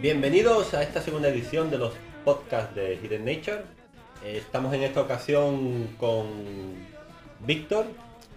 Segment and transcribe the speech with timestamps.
[0.00, 1.92] Bienvenidos a esta segunda edición de los
[2.24, 3.62] podcasts de Hidden Nature.
[4.24, 6.26] Eh, Estamos en esta ocasión con
[7.40, 7.86] Víctor.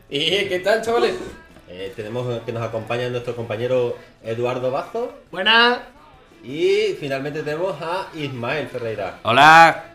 [0.10, 1.16] ¿Y qué tal, chavales?
[1.70, 5.14] Eh, tenemos que nos acompaña nuestro compañero Eduardo Bazo.
[5.32, 5.82] Buenas.
[6.44, 9.20] Y finalmente tenemos a Ismael Ferreira.
[9.24, 9.91] Hola.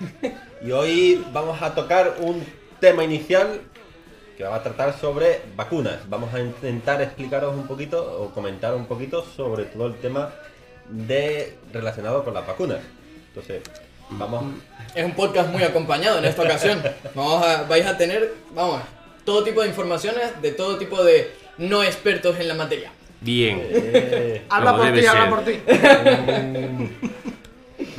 [0.62, 2.44] Y hoy vamos a tocar un
[2.80, 3.60] tema inicial
[4.36, 5.98] que va a tratar sobre vacunas.
[6.08, 10.32] Vamos a intentar explicaros un poquito o comentar un poquito sobre todo el tema
[10.88, 12.80] de relacionado con las vacunas.
[13.28, 13.62] Entonces,
[14.10, 14.44] vamos
[14.94, 16.82] Es un podcast muy acompañado en esta ocasión.
[17.14, 18.80] Vamos a, vais a tener, vamos,
[19.24, 22.90] todo tipo de informaciones de todo tipo de no expertos en la materia.
[23.20, 23.60] Bien.
[23.70, 25.60] eh, Habla por ti, habla por ti.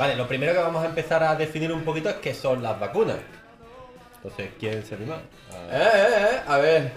[0.00, 2.80] Vale, lo primero que vamos a empezar a definir un poquito es qué son las
[2.80, 3.18] vacunas.
[4.16, 5.16] Entonces, ¿quién se anima?
[5.16, 6.90] Eh, eh, eh, a ver.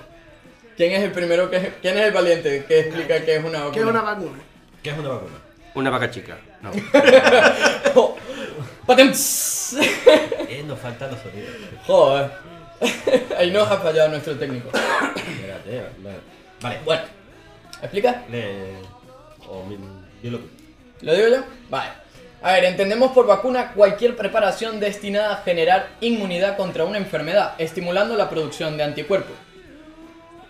[0.78, 3.74] ¿Quién es el primero que quién es el valiente que explica qué es una vacuna?
[3.74, 4.40] ¿Qué es una vacuna?
[4.82, 5.36] ¿Qué es una vacuna?
[5.76, 6.38] Una vaca chica.
[6.62, 6.72] No.
[7.96, 8.16] Oh.
[10.48, 11.52] Eh, nos faltan los sonidos.
[11.86, 12.32] Joder.
[13.38, 14.70] Ahí nos ha fallado nuestro técnico.
[14.70, 16.20] Espérate, vale.
[16.62, 17.02] Vale, Bueno,
[17.82, 18.24] ¿explica?
[18.30, 18.78] le...
[19.50, 19.78] O mi...
[20.22, 20.50] dilo tú.
[21.02, 21.44] ¿Lo digo yo?
[21.70, 22.03] Vale.
[22.44, 28.16] A ver, entendemos por vacuna cualquier preparación destinada a generar inmunidad contra una enfermedad, estimulando
[28.18, 29.36] la producción de anticuerpos.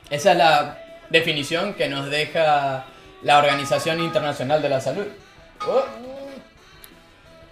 [0.10, 0.80] Esa es la
[1.12, 2.86] definición que nos deja
[3.22, 5.06] la Organización Internacional de la Salud.
[5.68, 5.84] Oh,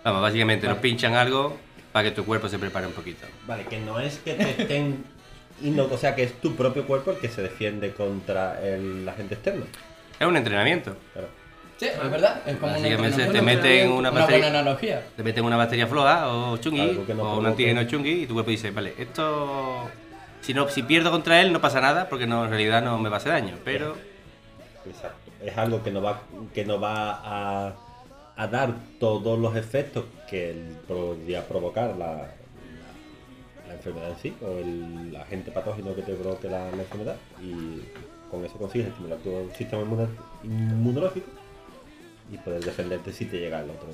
[0.03, 1.55] Vamos, básicamente nos pinchan algo
[1.91, 3.27] para que tu cuerpo se prepare un poquito.
[3.45, 5.05] Vale, que no es que te estén...
[5.61, 9.35] no- o sea, que es tu propio cuerpo el que se defiende contra el agente
[9.35, 9.65] externo.
[10.19, 10.97] Es un entrenamiento.
[11.13, 11.27] Claro.
[11.81, 12.43] Sí, es verdad.
[12.45, 15.03] Es como Básicamente te meten una una bacteria- buena analogía.
[15.17, 18.69] Te meten una bacteria floja o no o un antígeno chungui y tu cuerpo dice,
[18.69, 19.89] vale, esto...
[20.41, 23.09] Si, no, si pierdo contra él no pasa nada porque no, en realidad no me
[23.09, 23.95] va a hacer daño, pero...
[24.85, 25.31] Exacto.
[25.43, 26.21] Es algo que no va,
[26.53, 27.19] que no va
[27.67, 27.73] a,
[28.35, 30.55] a dar todos los efectos que
[30.87, 32.27] podría provocar la, la-
[33.69, 37.81] la enfermedad en sí, o el agente patógeno que te provoque la, la enfermedad, y
[38.29, 39.81] con eso consigues estimular tu sistema
[40.43, 41.25] inmunológico
[42.31, 43.89] y poder defenderte si te llega el otro.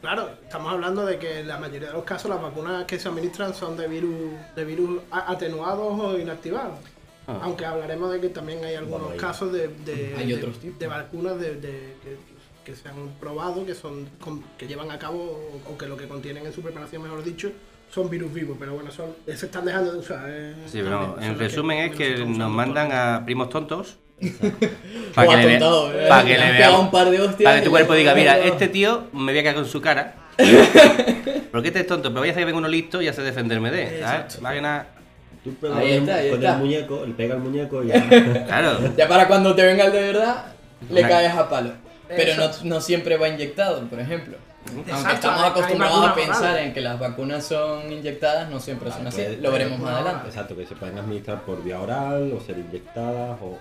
[0.00, 3.08] Claro, estamos hablando de que en la mayoría de los casos las vacunas que se
[3.08, 6.78] administran son de virus, de virus atenuados o inactivados.
[7.26, 7.40] Ah.
[7.42, 10.78] Aunque hablaremos de que también hay algunos casos de, de- Hay de- otros tipos.
[10.78, 12.16] de vacunas de, de- que,
[12.64, 15.18] que se han probado, que son con- que llevan a cabo
[15.66, 17.50] o, o que lo que contienen en su preparación, mejor dicho,
[17.90, 18.56] son virus vivos.
[18.58, 20.24] Pero bueno, son, se están dejando de usar.
[20.28, 23.96] eh, Sí, pero también, en resumen es que nos mandan a primos tontos
[25.14, 26.08] para que, le, atontado, vea- eh.
[26.08, 28.38] para que Le pegado veamos un par de hostias para que tu cuerpo diga, mira,
[28.38, 30.14] este tío me voy a quedar con su cara.
[31.50, 33.70] Porque este es tonto, pero voy a hacer que venga uno listo y hace defenderme
[33.70, 33.84] de.
[33.84, 33.98] ¿sabes?
[34.00, 34.40] Exacto.
[34.42, 34.86] Más que nada-
[35.44, 36.52] Tú pruebas Ahí con está, ahí con está.
[36.54, 38.08] el muñeco, le pega al muñeco y ya.
[38.46, 38.78] Claro.
[38.96, 40.46] Ya para cuando te venga el de verdad,
[40.90, 41.70] le Una- caes a palo.
[42.08, 44.36] Pero no, no siempre va inyectado, por ejemplo.
[44.92, 49.22] Aunque estamos acostumbrados a pensar en que las vacunas son inyectadas, no siempre son así.
[49.22, 50.28] Puede- Lo veremos más adelante.
[50.28, 53.58] Exacto, que se pueden administrar por vía oral o ser inyectadas o.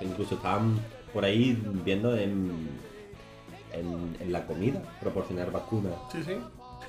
[0.00, 0.78] incluso estaban
[1.12, 2.68] por ahí viendo en,
[3.72, 5.92] en, en la comida proporcionar vacunas.
[6.12, 6.36] Sí, sí.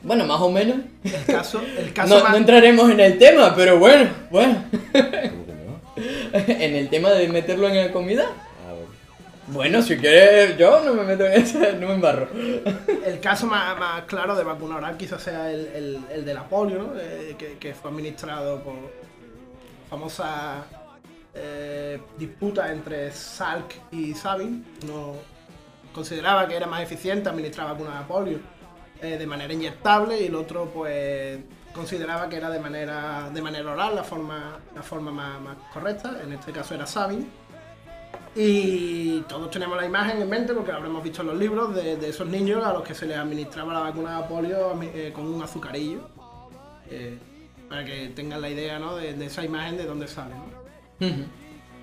[0.02, 0.78] Bueno, más o menos.
[1.04, 4.64] El caso, el caso No, más- no entraremos en el tema, pero bueno, bueno.
[4.72, 6.44] ¿Cómo que no?
[6.48, 8.26] en el tema de meterlo en la comida.
[8.28, 8.88] Bueno.
[9.48, 12.28] Bueno, si quieres, yo no me meto en eso, no me embarro.
[13.06, 16.44] El caso más, más claro de vacuna oral quizás sea el, el- el de la
[16.48, 16.90] polio, ¿no?
[16.98, 18.76] Eh, que, que fue administrado por
[19.90, 20.64] famosa
[21.42, 24.66] eh, disputa entre Salk y Sabin.
[24.84, 25.14] Uno
[25.94, 28.40] consideraba que era más eficiente administrar vacunas de polio
[29.02, 31.40] eh, de manera inyectable y el otro pues
[31.74, 36.20] consideraba que era de manera, de manera oral la forma, la forma más, correcta.
[36.22, 37.30] En este caso era Sabin.
[38.36, 41.94] Y todos tenemos la imagen en mente, porque lo habremos visto en los libros, de,
[42.08, 45.42] esos niños a los que se les administraba la vacuna de polio eh, con un
[45.42, 46.02] azucarillo.
[47.70, 48.96] Para que tengan la idea ¿no?
[48.96, 50.36] de, de esa imagen de dónde sale.
[50.36, 50.59] ¿no?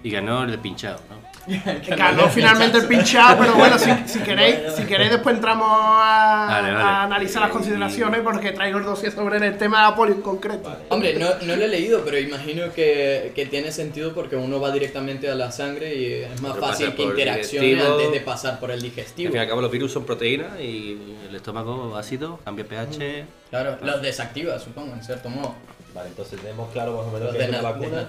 [0.03, 1.27] Y ganó el pinchado, ¿no?
[1.97, 6.73] Ganó finalmente el pinchado, pero bueno, si, si queréis, si queréis después entramos a, Vale,
[6.73, 6.85] vale.
[6.85, 10.23] a analizar las consideraciones porque traigo el dossier sobre el tema de la polio en
[10.23, 10.77] concreto.
[10.89, 14.73] Hombre, no, no lo he leído, pero imagino que, que tiene sentido porque uno va
[14.73, 18.71] directamente a la sangre y es más Pero fácil que interaccione antes de pasar por
[18.71, 19.31] el Al digestivo.
[19.31, 20.99] fin y al cabo los virus son proteínas y
[21.29, 23.25] el estómago ácido, cambia pH.
[23.51, 25.55] Claro, los desactiva, supongo, en cierto modo.
[25.95, 28.09] Vale, entonces tenemos claro más o menos Los qué es una vacuna.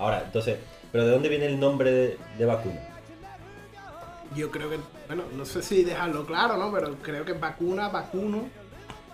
[0.00, 0.58] Ahora, entonces,
[0.90, 2.80] ¿pero de dónde viene el nombre de, de vacuna?
[4.34, 6.72] Yo creo que, bueno, no sé si dejarlo claro, ¿no?
[6.72, 8.60] Pero creo que vacuna, vacuno, ¿no?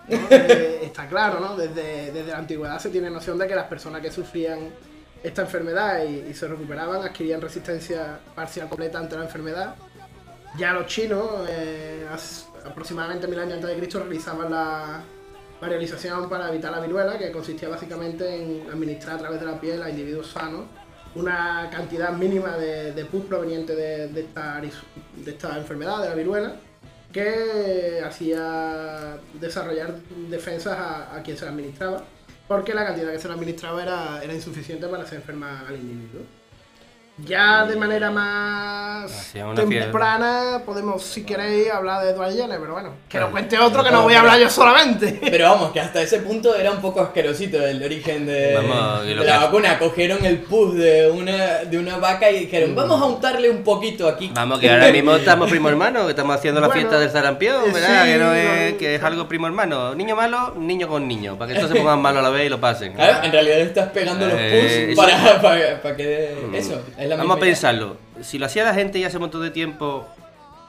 [0.29, 1.57] Eh, está claro, ¿no?
[1.57, 4.69] Desde, desde la antigüedad se tiene noción de que las personas que sufrían
[5.21, 9.75] esta enfermedad y, y se recuperaban adquirían resistencia parcial completa ante la enfermedad.
[10.57, 12.07] Ya los chinos, eh,
[12.65, 15.01] aproximadamente mil años antes de Cristo, realizaban la
[15.59, 19.81] variolización para evitar la viruela, que consistía básicamente en administrar a través de la piel
[19.81, 20.65] a individuos sanos
[21.15, 26.55] una cantidad mínima de, de pus proveniente de, esta, enfermedad, de la viruela,
[27.11, 29.95] que hacía desarrollar
[30.29, 32.03] defensas a, a quien se la administraba,
[32.47, 36.21] porque la cantidad que se le administraba era, era insuficiente para hacer enferma al individuo.
[37.25, 43.19] Ya de manera más temprana podemos, si queréis, hablar de Edward Jenner, pero bueno, que
[43.19, 45.19] lo cuente otro que no voy a hablar yo solamente.
[45.19, 49.39] Pero vamos, que hasta ese punto era un poco asquerosito el origen de, Vamos, la
[49.39, 49.79] vacuna.
[49.79, 54.07] Cogieron el pus de una, de una vaca y dijeron, vamos a untarle un poquito
[54.07, 54.31] aquí.
[54.35, 57.63] Vamos, que ahora mismo estamos primo hermano, que estamos haciendo la Bueno, fiesta del sarampión,
[57.67, 58.03] eh, ¿verdad?
[58.03, 59.95] sí, que, no es, que es algo primo hermano.
[59.95, 62.49] Niño malo, niño con niño, para que todos se pongan malos a la vez y
[62.49, 62.93] lo pasen.
[62.93, 66.37] Claro, en realidad le estás pegando los Eh, pus para, para, para que...
[66.53, 66.79] Eso,
[67.13, 67.49] es la Vamos a idea.
[67.53, 67.97] pensarlo.
[68.21, 70.05] Si lo hacía la gente ya hace un montón de tiempo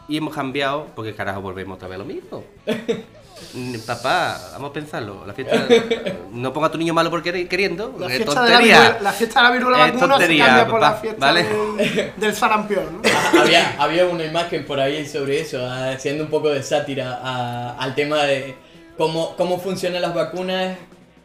[0.08, 2.44] y hemos cambiado, porque carajo volvemos otra vez a lo mismo.
[3.86, 5.24] Papá, vamos a pensarlo.
[5.26, 5.56] La fiesta.
[6.32, 7.94] No ponga a tu niño malo porque queri- queriendo.
[7.98, 8.80] La fiesta, de la tontería.
[8.80, 11.26] viruela, la fiesta de la viruela Es vacuna se tontería, cambia por la papá, fiesta
[11.26, 11.44] ¿vale?
[11.44, 13.40] del, del sarampión, ¿no?
[13.40, 17.94] había, había una imagen por ahí sobre eso, haciendo un poco de sátira a- al
[17.94, 18.54] tema de
[18.98, 20.76] cómo, cómo funcionan las vacunas.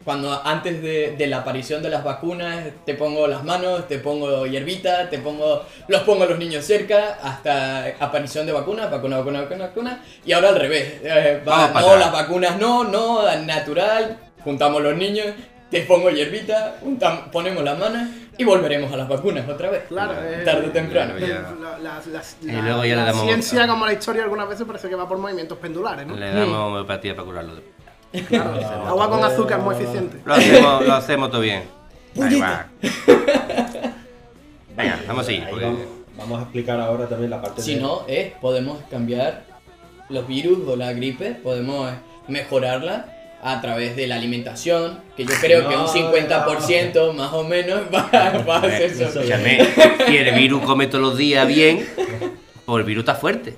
[0.04, 4.46] Cuando antes de, de la aparición de las vacunas te pongo las manos, te pongo
[4.46, 9.40] hierbita, te pongo, los pongo a los niños cerca, hasta aparición de vacunas, vacuna, vacuna,
[9.42, 11.00] vacuna, vacuna, y ahora al revés.
[11.02, 11.98] eh, va- no, atrás.
[11.98, 15.26] las vacunas no, no, natural, juntamos los niños,
[15.70, 18.06] te pongo hierbita, juntam- ponemos las manos
[18.36, 19.84] y volveremos a las vacunas otra vez.
[19.88, 21.14] Claro, eh, Tarde o temprano.
[21.18, 24.66] La, la- la- Y luego ya le la damos- ciencia, como la historia, algunas veces
[24.66, 26.14] parece que va por movimientos pendulares, ¿no?
[26.14, 27.73] Le damos homeopatía para curarlo.
[28.28, 28.54] Claro,
[28.86, 30.18] agua con azúcar es muy eficiente.
[30.24, 31.62] Lo hacemos, lo hacemos todo bien.
[32.14, 32.66] Da igual.
[34.76, 35.42] Venga, vamos a seguir.
[35.44, 35.74] Ahí porque-
[36.16, 39.44] vamos, a explicar ahora también la parte Si de- no, eh, podemos cambiar
[40.08, 41.90] los virus o la gripe, podemos
[42.28, 43.06] mejorarla
[43.42, 47.80] a través de la alimentación, que yo creo que un No, 50% más o menos
[47.94, 48.08] va,
[48.48, 49.04] va a ser Eso.
[49.20, 49.58] Escúchame,
[50.06, 51.86] si el virus come todos los días bien,
[52.64, 53.54] pues el virus está fuerte.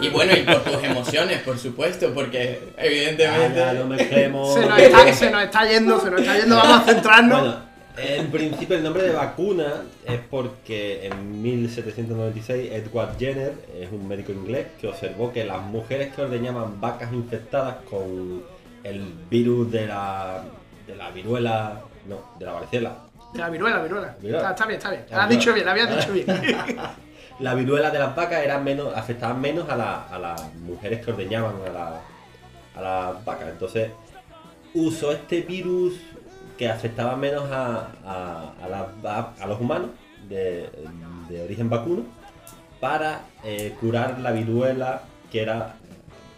[0.00, 3.58] Y bueno, y por tus emociones, por supuesto, porque Ah, evidentemente...
[3.58, 4.54] ya, no mezclemos.
[4.54, 7.40] Se nos, está, se nos está yendo, se nos está yendo, vamos a centrarnos.
[7.40, 14.06] Bueno, en principio el nombre de vacuna es porque en 1796 Edward Jenner es un
[14.08, 18.42] médico inglés que observó que las mujeres que ordeñaban vacas infectadas con
[18.84, 20.42] el virus de la,
[20.86, 22.96] de la viruela, no, de la varicela,
[23.34, 24.16] De la viruela, viruela.
[24.20, 24.38] Viruela.
[24.50, 25.04] Está, está bien, está bien.
[25.12, 26.26] Ah, Has dicho bien, habías dicho bien.
[27.40, 31.10] la viruela de las vacas era menos, afectaba menos a, la- a las mujeres que
[31.10, 32.00] ordeñaban a, la-
[32.76, 32.80] a
[33.12, 33.48] las vacas.
[33.48, 33.90] Entonces
[34.74, 35.94] usó este virus
[36.58, 39.90] que afectaba menos a, a- los humanos
[40.28, 40.68] de,
[41.28, 42.02] de origen vacuno
[42.80, 45.02] para eh, curar la viruela
[45.32, 45.74] que era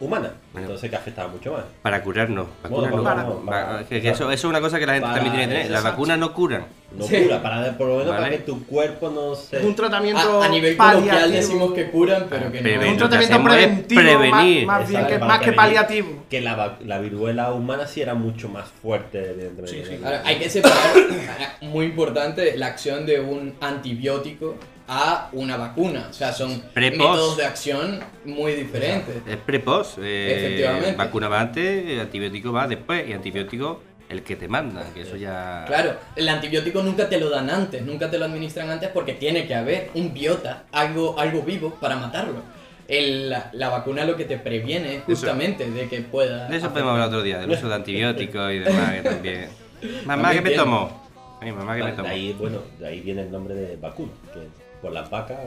[0.02, 0.32] humana.
[0.52, 0.66] Bueno.
[0.66, 1.62] Entonces que afectaba mucho más.
[1.82, 2.46] Para curarnos.
[2.68, 5.14] Bueno, para- Va- para- que- que eso, eso es una cosa que la gente Para-
[5.22, 5.70] también tiene que tener.
[5.72, 6.64] Las vacunas no curan.
[6.96, 7.22] No Sí.
[7.22, 8.36] cura, para, por lo menos para Vale.
[8.36, 9.56] que tu cuerpo no se...
[9.56, 11.36] Es un tratamiento A, a nivel coloquial paliativo.
[11.38, 12.90] decimos que curan, pero que no...
[12.90, 14.66] un tratamiento preventivo, prevenir.
[14.66, 16.24] más, más bien que, para más que paliativo.
[16.28, 19.70] que la, la viruela humana sí era mucho más fuerte, evidentemente.
[19.70, 20.00] Sí, sí.
[20.04, 20.76] Ahora, hay que separar,
[21.62, 24.56] muy importante, la acción de un antibiótico
[24.88, 26.06] a una vacuna.
[26.10, 29.16] O sea, son métodos de acción muy diferentes.
[29.26, 29.98] Es pre-post.
[30.02, 30.96] eh, Efectivamente.
[30.96, 33.08] Vacuna va antes, el antibiótico va después.
[33.08, 35.64] Y antibiótico el que te mandan, que eso ya.
[35.66, 39.46] Claro, el antibiótico nunca te lo dan antes, nunca te lo administran antes porque tiene
[39.46, 42.42] que haber un biota, algo, algo vivo para matarlo.
[42.88, 46.46] El- la, la vacuna lo que te previene es justamente de que pueda...
[46.48, 49.48] De eso podemos hablar otro día, del uso de antibióticos y demás, que también.
[50.04, 51.02] Mamá, ¿qué me También tomo?
[51.40, 52.08] Ay, mamá, ¿qué me De tomo?
[52.08, 54.40] ahí, bueno, de ahí viene el nombre de vacuna, que
[54.82, 55.38] por las vacas,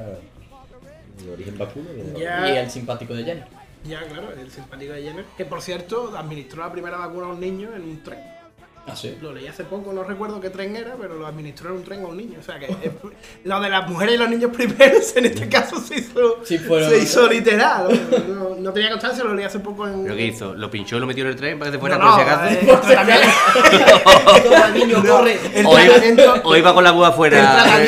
[1.23, 1.85] de origen vacuno,
[2.17, 2.49] Ya.
[2.49, 3.45] Y el simpático de Jenner.
[3.83, 5.25] Ya, claro, el simpático de Jenner.
[5.37, 8.19] Que por cierto, administró la primera vacuna a un niño en un tren.
[8.87, 9.17] Ah, sí.
[9.19, 12.03] Lo leí hace poco, no recuerdo qué tren era, pero lo administró en un tren
[12.03, 12.37] a un niño.
[12.39, 12.71] O sea que es-
[13.43, 16.89] lo de las mujeres y los niños primeros en este caso se hizo, Sí, fueron-
[16.91, 17.87] se hizo literal.
[18.27, 20.03] No, no- no tenía constancia, lo leí hace poco en.
[20.03, 20.53] ¿Pero qué hizo?
[20.53, 22.17] ¿Lo pinchó y lo metió en el tren para que se fuera No, por si
[22.25, 22.53] no, acaso?
[22.53, 22.59] eh,
[26.43, 27.65] O iba, o con la agua afuera.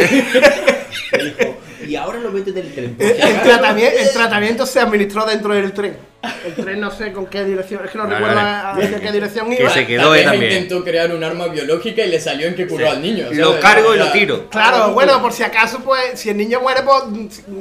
[1.12, 2.96] El Y dijo, y ahora lo meten del tren.
[2.96, 3.43] por El, si el acaso".
[3.50, 5.98] tratamiento, el tratamiento se administró dentro del tren.
[6.46, 8.84] El tren no sé con qué dirección, es que no Vale, recuerdo vale.
[8.86, 9.69] hacia qué dirección Que iba.
[9.69, 10.51] se quedó él también.
[10.51, 12.91] intentó crear un arma biológica y le salió en que curó Sí.
[12.91, 13.27] al niño.
[13.31, 13.62] Lo ¿sabes?
[13.62, 14.50] cargo y lo tiro.
[14.50, 17.03] Claro, bueno, por si acaso, pues, si el niño muere, pues,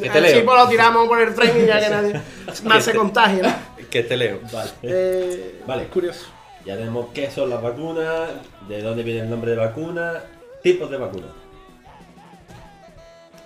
[0.02, 0.44] te así leo.
[0.44, 2.20] pues lo tiramos por el tren y ya que nadie
[2.64, 3.54] más se contagie, ¿no?
[3.90, 4.40] Que te leo.
[4.52, 4.70] Vale.
[4.82, 5.82] Eh, Vale.
[5.84, 6.26] Es curioso.
[6.64, 8.30] Ya tenemos qué son las vacunas,
[8.68, 10.14] de dónde viene el nombre de vacuna,
[10.62, 11.30] tipos de vacunas.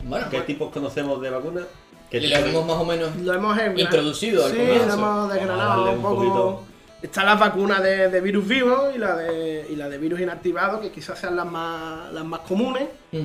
[0.05, 1.65] Bueno, ¿Qué tipos conocemos de vacunas?
[2.11, 3.15] ¿Qué y lo hemos más o menos.
[3.17, 3.81] Lo hemos desgranado.
[3.81, 6.15] Introducido al Sí, lo hemos desgranado un un poco.
[6.17, 6.63] poquito.
[7.03, 10.81] Están las vacunas de, de virus vivos y la de, y la de virus inactivado,
[10.81, 12.89] que quizás sean las más, las más comunes.
[13.13, 13.19] Mm.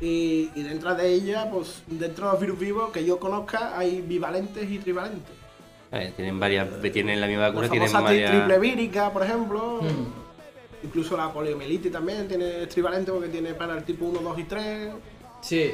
[0.00, 4.00] Y, y dentro de ellas, pues dentro de los virus vivos que yo conozca, hay
[4.02, 5.34] bivalentes y trivalentes.
[5.92, 8.60] Eh, tienen varias, tienen la misma vacuna, La tienen tri- triple varias.
[8.60, 9.80] vírica, por ejemplo.
[9.82, 10.84] Mm.
[10.86, 14.44] Incluso la poliomielitis también tiene es trivalente porque tiene para el tipo 1, 2 y
[14.44, 14.88] 3.
[15.42, 15.72] Sí,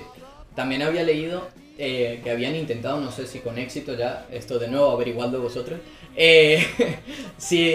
[0.56, 1.48] también había leído
[1.78, 5.78] eh, que habían intentado, no sé si con éxito ya, esto de nuevo averiguando vosotros,
[6.16, 6.66] eh,
[7.38, 7.70] si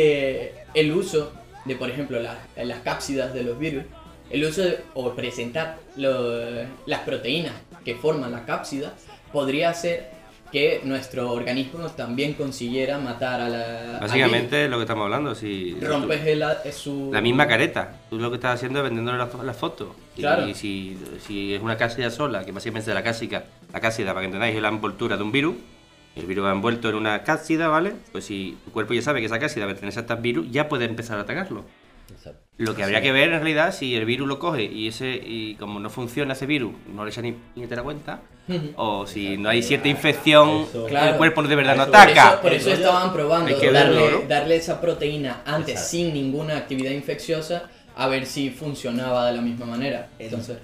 [0.73, 1.31] el uso
[1.65, 3.83] de, por ejemplo, la- las cápsidas de los virus,
[4.29, 4.63] el uso
[4.95, 7.53] o presentar lo- las proteínas
[7.85, 8.93] que forman la cápsida,
[9.31, 10.09] podría hacer
[10.53, 13.97] que nuestro organismo también consiguiera matar a la...
[13.99, 15.33] Básicamente es lo que estamos hablando.
[15.35, 15.75] Si.
[15.81, 17.09] Rompes el- su...
[17.11, 17.95] La misma careta.
[18.09, 19.95] Tú lo que estás haciendo es vendiéndole la, fo- la foto.
[20.15, 20.47] Y, Claro.
[20.47, 20.95] y si,
[21.27, 24.55] si es una cásida sola, que básicamente es la cásica, la cásida, para que entendáis,
[24.55, 25.55] es la envoltura de un virus.
[26.15, 27.93] El virus va envuelto en una cásida, ¿vale?
[28.11, 30.85] Pues si tu cuerpo ya sabe que esa cásida pertenece a este virus, ya puede
[30.85, 31.65] empezar a atacarlo.
[32.11, 32.39] Exacto.
[32.57, 35.55] Lo que habría que ver en realidad si el virus lo coge y ese y
[35.55, 38.21] como no funciona ese virus, no le echa ni, ni te da cuenta,
[38.75, 41.11] o si no hay cierta infección, Eso- Claro.
[41.13, 42.29] el cuerpo de verdad no Por ataca.
[42.33, 44.21] eso, por eso estaban probando verlo, darle, ¿no?
[44.27, 45.89] darle esa proteína antes Exacto.
[45.89, 50.09] sin ninguna actividad infecciosa a ver si funcionaba de la misma manera.
[50.19, 50.57] Entonces,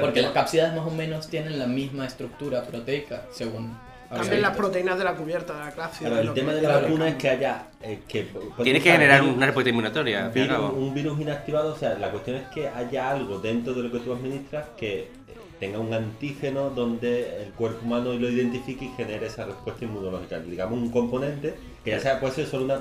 [0.00, 3.76] porque las cápsidas más o menos tienen la misma estructura proteica, según.
[4.20, 6.06] También las proteínas de la cubierta de la clase.
[6.06, 7.66] El tema de la vacuna es que haya.
[7.82, 8.26] eh, que
[8.62, 10.28] Tienes que generar virus- una respuesta inmunitaria.
[10.28, 13.90] virus- un virus inactivado, o sea, la cuestión es que haya algo dentro de lo
[13.92, 15.08] que tú administras que
[15.58, 20.38] tenga un antígeno donde el cuerpo humano lo identifique y genere esa respuesta inmunológica.
[20.40, 21.54] Digamos un componente
[21.84, 22.80] que ya sea, puede ser solo una.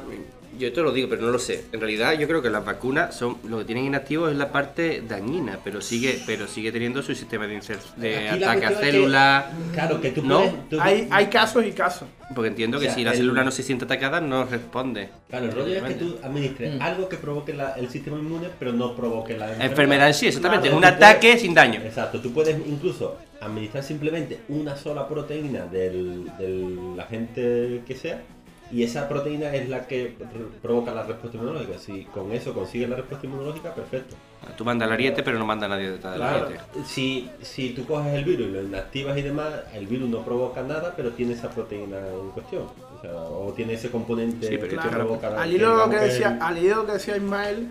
[0.57, 1.65] Yo te lo digo, pero no lo sé.
[1.71, 5.01] En realidad, yo creo que las vacunas son lo que tienen inactivo es la parte
[5.07, 9.45] dañina, pero sigue, pero sigue teniendo su sistema de, ataque a cuestión es que- células.
[9.73, 10.39] Claro, que tú ¿No?
[10.39, 10.69] puedes.
[10.69, 12.07] tú- Hay, hay casos y casos.
[12.35, 15.09] Porque entiendo que O sea, si la el- célula no se siente atacada, no responde.
[15.29, 16.81] Claro, el rollo es que tú administres Mm.
[16.81, 20.27] algo que provoque la- el sistema inmune, pero no provoque la La enfermedad en sí,
[20.27, 20.69] exactamente.
[20.69, 21.81] Claro, es un puedes- ataque sin daño.
[21.81, 28.21] Exacto, tú puedes incluso administrar simplemente una sola proteína del, del agente que sea
[28.71, 30.15] y esa proteína es la que
[30.61, 31.77] provoca la respuesta inmunológica.
[31.77, 34.15] Si con eso consigues la respuesta inmunológica, perfecto.
[34.57, 36.63] Tú mandas el ariete, pero no manda a nadie detrás del Claro, ariete.
[36.85, 40.63] si, si tú coges el virus y lo inactivas y demás, el virus no provoca
[40.63, 42.63] nada, pero tiene esa proteína en cuestión.
[42.63, 45.69] O, sea, o tiene ese componente Sí, pero que es provoca la- Al que hilo
[45.71, 47.67] de lo que digamos decía, el- al hilo de lo que decía Ismael,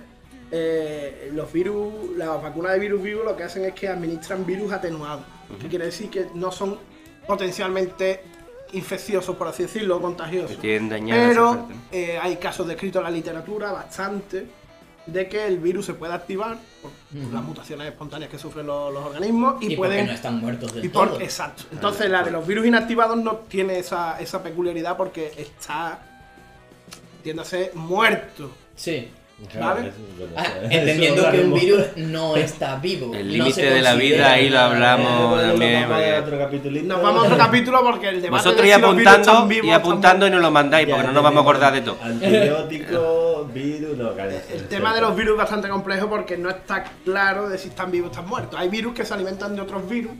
[0.52, 4.72] eh, los virus, las vacunas de virus vivos lo que hacen es que administran virus
[4.72, 5.22] atenuados.
[5.60, 6.78] Que quiere decir que no son
[7.26, 8.20] potencialmente
[8.72, 10.56] infecciosos, por así decirlo, o contagiosos.
[11.28, 11.80] Pero parte, ¿no?
[11.92, 14.46] eh, hay casos descritos en la literatura, bastante,
[15.06, 16.90] de que el virus se puede activar por
[17.32, 20.72] las mutaciones espontáneas que sufren los, los organismos y, Y, porque pueden no están muertos
[20.74, 21.20] del y por- todo.
[21.20, 21.64] exacto.
[21.72, 25.98] Entonces la de los virus inactivados no tiene esa, esa peculiaridad porque está,
[27.16, 28.50] entiéndase, muerto.
[28.76, 29.08] Sí.
[29.58, 29.92] ¿Vale?
[30.36, 33.14] Ah, entendiendo que un virus no está vivo.
[33.14, 35.42] El no límite de la vida, ahí lo hablamos.
[35.42, 36.86] Eh, también, nos vamos a otro capitulito.
[36.86, 39.20] Nos vamos a otro capítulo porque el debate Vosotros de y si los virus están
[39.20, 41.80] apuntando, vivos y apuntando y nos lo mandáis, porque no nos vamos a acordar de
[41.80, 41.98] todo.
[42.02, 46.84] Antibiótico, virus, no, cállense, El tema de los virus es bastante complejo porque no está
[47.04, 48.58] claro de si están vivos o están muertos.
[48.58, 50.12] Hay virus que se alimentan de otros virus,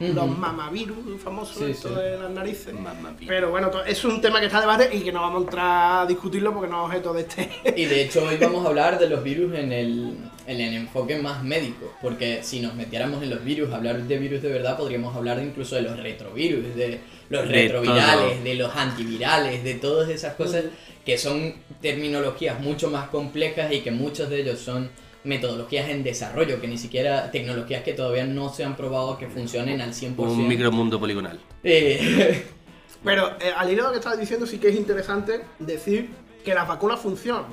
[0.00, 1.94] los mamavirus famosos Sí, esto sí.
[1.94, 2.72] de las narices.
[2.72, 3.28] Mamavirus.
[3.28, 6.02] Pero bueno, es un tema que está a debate y que no vamos a entrar
[6.02, 7.50] a discutirlo porque no es objeto de este.
[7.76, 10.16] Y de hecho hoy vamos a hablar de los virus en el,
[10.46, 14.40] en el enfoque más médico, porque si nos metiéramos en los virus, hablar de virus
[14.42, 18.44] de verdad, podríamos hablar incluso de los retrovirus, de los De retrovirales, todo.
[18.44, 20.64] de los antivirales, de todas esas cosas
[21.04, 24.90] que son terminologías mucho más complejas y que muchos de ellos son
[25.24, 29.80] metodologías en desarrollo, que ni siquiera tecnologías que todavía no se han probado que funcionen
[29.80, 30.16] al 100%.
[30.18, 31.38] Un micromundo poligonal.
[31.62, 32.46] Eh,
[33.04, 36.10] Pero eh, al hilo de lo que estabas diciendo, sí que es interesante decir
[36.44, 37.44] que las vacunas funcionan.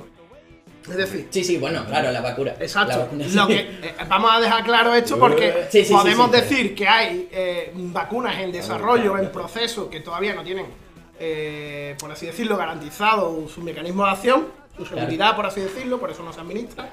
[0.88, 2.54] Es decir, sí, sí, bueno, claro, la vacuna.
[2.58, 3.08] La Exacto.
[3.34, 6.74] Lo que, eh, vamos a dejar claro esto porque Sí, sí, sí, podemos sí, decir
[6.74, 10.66] que hay eh, vacunas en desarrollo, en proceso, que todavía no tienen,
[11.20, 14.46] eh, por así decirlo, garantizado su mecanismo de acción,
[14.76, 14.98] su Claro.
[15.00, 16.88] seguridad, por así decirlo, por eso no se administra,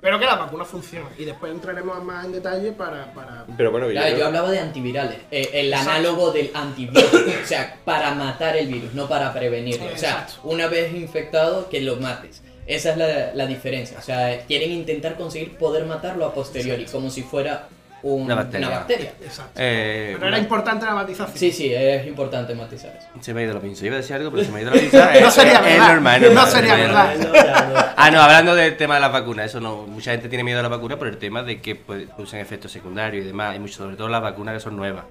[0.00, 1.12] pero que las vacunas funcionan.
[1.18, 3.12] Y después entraremos más en detalle para...
[3.14, 3.44] para...
[3.56, 5.90] Pero bueno, Claro, yo hablaba de antivirales, eh, el Exacto.
[5.90, 9.86] análogo del antibiótico, o sea, para matar el virus, no para prevenirlo.
[9.86, 10.40] O sea, Exacto.
[10.44, 12.42] una vez infectado, que lo mates.
[12.66, 13.98] Esa es la, la diferencia.
[13.98, 17.68] O sea, quieren intentar conseguir poder matarlo a posteriori, como si fuera
[18.02, 18.68] un- Una bacteria.
[18.68, 19.12] bacteria.
[19.20, 19.52] Exacto.
[19.56, 21.36] Eh, Pero era importante la matización.
[21.36, 23.08] Sí, sí, es importante matizar eso.
[23.20, 23.84] Se me ha ido la pinza.
[23.86, 25.10] Iba a decir algo, pero se me ha ido la pinza.
[25.20, 25.88] No Es- sería es, verdad.
[25.94, 27.14] normal, es No normal, sería es verdad.
[27.16, 27.92] normal.
[27.96, 29.86] Ah, no, hablando del tema de las vacunas, eso no.
[29.86, 32.70] Mucha gente tiene miedo a la vacuna por el tema de que pues, usan efectos
[32.70, 35.04] secundarios y demás, y mucho, sobre todo las vacunas que son nuevas.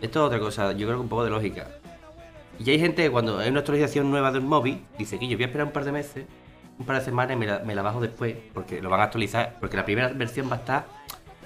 [0.00, 1.66] Esto es otra cosa, yo creo que un poco de lógica.
[2.58, 5.44] Y hay gente que cuando hay una actualización nueva del móvil, dice que yo voy
[5.44, 6.24] a esperar un par de meses,
[6.78, 9.04] un par de semanas y me la, me la bajo después, porque lo van a
[9.04, 10.84] actualizar, porque la primera versión va a estar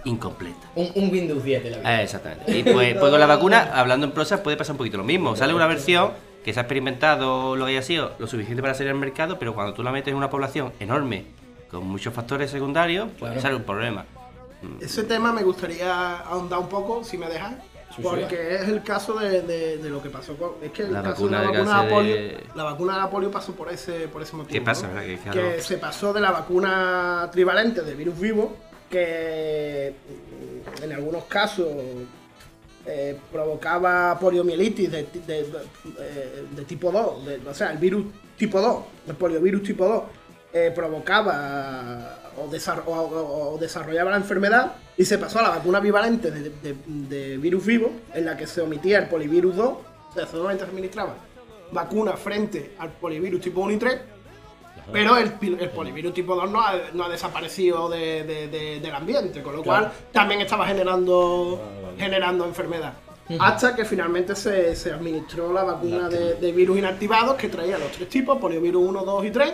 [0.07, 0.71] incompleta.
[0.75, 1.89] Un, un Windows 10 de la vida.
[1.89, 2.57] Ah, exactamente.
[2.59, 5.37] Y pues, pues con la vacuna, hablando en prosa, puede pasar un poquito lo mismo.
[5.37, 6.13] Sale una versión
[6.45, 9.55] que se ha experimentado lo que haya sido lo suficiente para salir al mercado, pero
[9.55, 11.25] cuando tú la metes en una población enorme,
[11.71, 13.41] con muchos factores secundarios, pues Claro.
[13.41, 14.05] sale un problema.
[14.81, 18.03] Ese tema me gustaría ahondar un poco, si me sí.
[18.03, 20.53] Porque es el caso de, de- de lo que pasó con.
[20.63, 22.15] Es que el La caso vacuna de la vacuna de polio.
[22.15, 24.53] de- La vacuna de la polio pasó por ese, por ese motivo.
[24.53, 24.91] ¿Qué pasa.
[25.33, 28.57] Que se pasó de la vacuna trivalente de virus vivo,
[28.97, 29.95] que
[30.81, 31.69] mm, en algunos casos
[32.87, 35.01] eh, provocaba poliomielitis de,
[35.99, 38.07] eh, tipo 2, de- o sea, el virus
[38.39, 40.03] tipo 2, el poliovirus tipo 2,
[40.53, 45.51] eh, provocaba o, desar- o- o- o desarrollaba la enfermedad y se pasó a la
[45.51, 50.27] vacuna bivalente de virus vivo, en la que se omitía el polivirus 2, o sea,
[50.27, 51.15] solamente se administraba
[51.73, 53.99] vacuna frente al polivirus tipo 1 y 3,
[54.93, 58.95] pero el, el polivirus tipo 2 no ha, no ha desaparecido de- de- de- del
[58.95, 59.87] ambiente, con lo Claro.
[59.87, 61.99] cual también estaba generando, Ah, vale.
[61.99, 62.95] generando enfermedad.
[63.41, 67.91] Hasta que finalmente se, se administró la vacuna de, de virus inactivados que traía los
[67.91, 69.53] tres tipos, poliovirus 1, 2 y 3,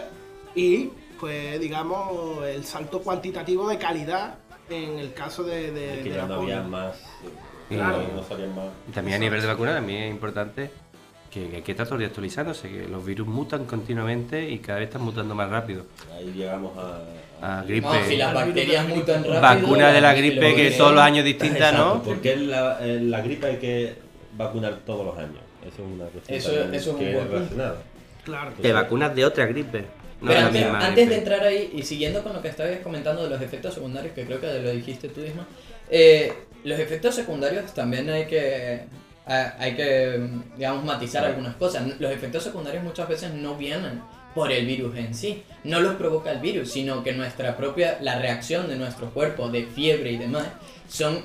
[0.55, 4.35] y pues digamos el salto cuantitativo de calidad
[4.69, 6.97] en el caso de, de, Es que de ya la no había más.
[7.71, 8.03] eh, Claro.
[8.15, 8.67] No salían más.
[8.89, 10.71] Y también a nivel de vacuna también es importante
[11.33, 14.59] que, que hay que estar todo el día actualizándose, que los virus mutan continuamente y
[14.59, 15.87] cada vez están mutando más rápido.
[16.17, 17.01] Ahí llegamos a.
[17.59, 17.87] A gripe.
[17.89, 19.41] No, si las bacterias mutan rápido.
[19.41, 22.03] Vacuna de la gripe que todos los años distinta, Exacto, ¿no?
[22.03, 23.95] Porque la, la gripe hay que
[24.37, 25.41] vacunar todos los años.
[25.63, 27.35] Eso es una cuestión Eso- eso es un que buen punto.
[27.39, 27.83] relacionada.
[28.25, 28.53] Claro.
[28.61, 29.85] Te vacunas de otra gripe.
[30.21, 33.25] No Pero antes, misma antes de entrar ahí y siguiendo con lo que estabas comentando
[33.25, 35.45] de los efectos secundarios, que creo que lo dijiste tú mismo,
[35.91, 38.87] eh, los efectos secundarios también hay que, a-
[39.27, 40.21] hay que,
[40.57, 41.85] digamos, matizar algunas cosas.
[41.99, 44.01] Los efectos secundarios muchas veces no vienen
[44.35, 48.19] por el virus en sí, no los provoca el virus, sino que nuestra propia, la
[48.19, 50.47] reacción de nuestro cuerpo de fiebre y demás,
[50.89, 51.21] son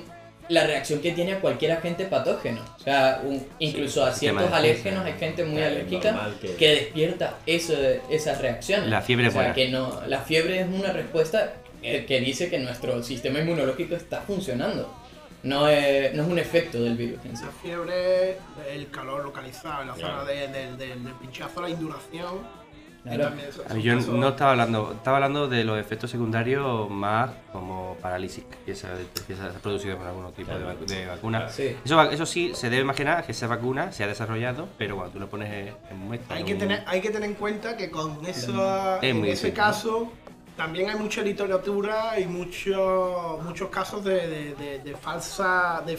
[0.50, 2.62] la reacción que tiene a cualquier agente patógeno.
[2.78, 7.74] O sea, un- incluso a ciertos alérgenos hay gente muy alérgica que- que despierta eso,
[8.10, 8.88] esas reacciones.
[8.88, 9.54] La fiebre o sea, buena.
[9.54, 14.94] que no, la fiebre es una respuesta que dice que nuestro sistema inmunológico está funcionando.
[15.42, 17.44] No es, no es un efecto del virus en sí.
[17.44, 18.38] La fiebre,
[18.72, 20.20] el calor localizado en la Claro.
[20.20, 22.58] zona de- del- del- del pinchazo, la induración.
[23.04, 23.32] Claro.
[23.48, 28.74] eso- Yo no estaba hablando, estaba hablando de los efectos secundarios más como parálisis que
[28.74, 28.86] se,
[29.26, 31.48] que se ha producido por algún tipo de, vacu- de vacuna.
[31.48, 31.74] Sí.
[31.84, 35.20] Eso, eso sí, se debe imaginar que esa vacuna se ha desarrollado, pero cuando tú
[35.20, 36.36] lo pones en muestra.
[36.36, 39.26] Hay que, un- tener, hay que tener en cuenta que con eso, Es en ese
[39.26, 39.52] difícil.
[39.54, 40.12] caso
[40.58, 45.96] también hay mucha literatura y mucho- muchos casos de, de- de- de falsa, de,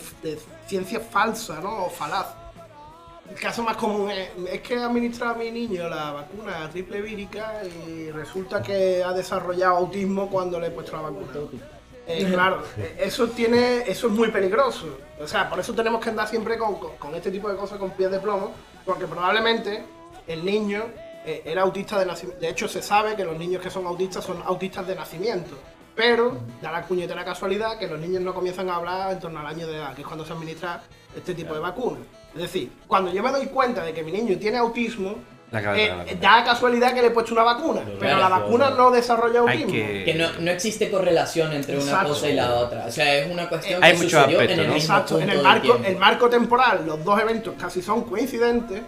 [0.67, 1.85] ciencia falsa, ¿no?
[1.85, 2.27] O falaz.
[3.29, 6.99] El caso más común es, es que he administrado a mi niño la vacuna triple
[7.01, 11.27] vírica y resulta que ha desarrollado autismo cuando le he puesto la vacuna.
[12.07, 12.63] Eh, claro,
[12.97, 14.97] eso tiene, eso es muy peligroso.
[15.21, 17.77] O sea, por eso tenemos que andar siempre con, con- con este tipo de cosas
[17.77, 18.51] con pies de plomo,
[18.83, 19.83] porque probablemente
[20.27, 20.83] el niño
[21.31, 22.41] eh, era autista de nacimiento.
[22.41, 25.57] De hecho, se sabe que los niños que son autistas son autistas de nacimiento.
[25.95, 29.47] Pero da la puñetera casualidad que los niños no comienzan a hablar en torno al
[29.47, 30.81] año de edad, que es cuando se administra
[31.15, 32.03] este tipo de vacunas.
[32.35, 35.15] Es decir, cuando yo me doy cuenta de que mi niño tiene autismo,
[35.51, 38.69] La cabeza eh, la da casualidad que le he puesto una vacuna, pero la vacuna
[38.69, 39.71] no desarrolla autismo.
[39.73, 42.09] que- Que no, no existe correlación entre una Exacto.
[42.09, 42.85] cosa y la otra.
[42.85, 44.73] O sea, es una cuestión Hay que muchos sucedió aspectos, en el ¿no?
[44.75, 48.03] mismo Exacto, en punto el del marco, el marco temporal, los dos eventos casi son
[48.03, 48.81] coincidentes,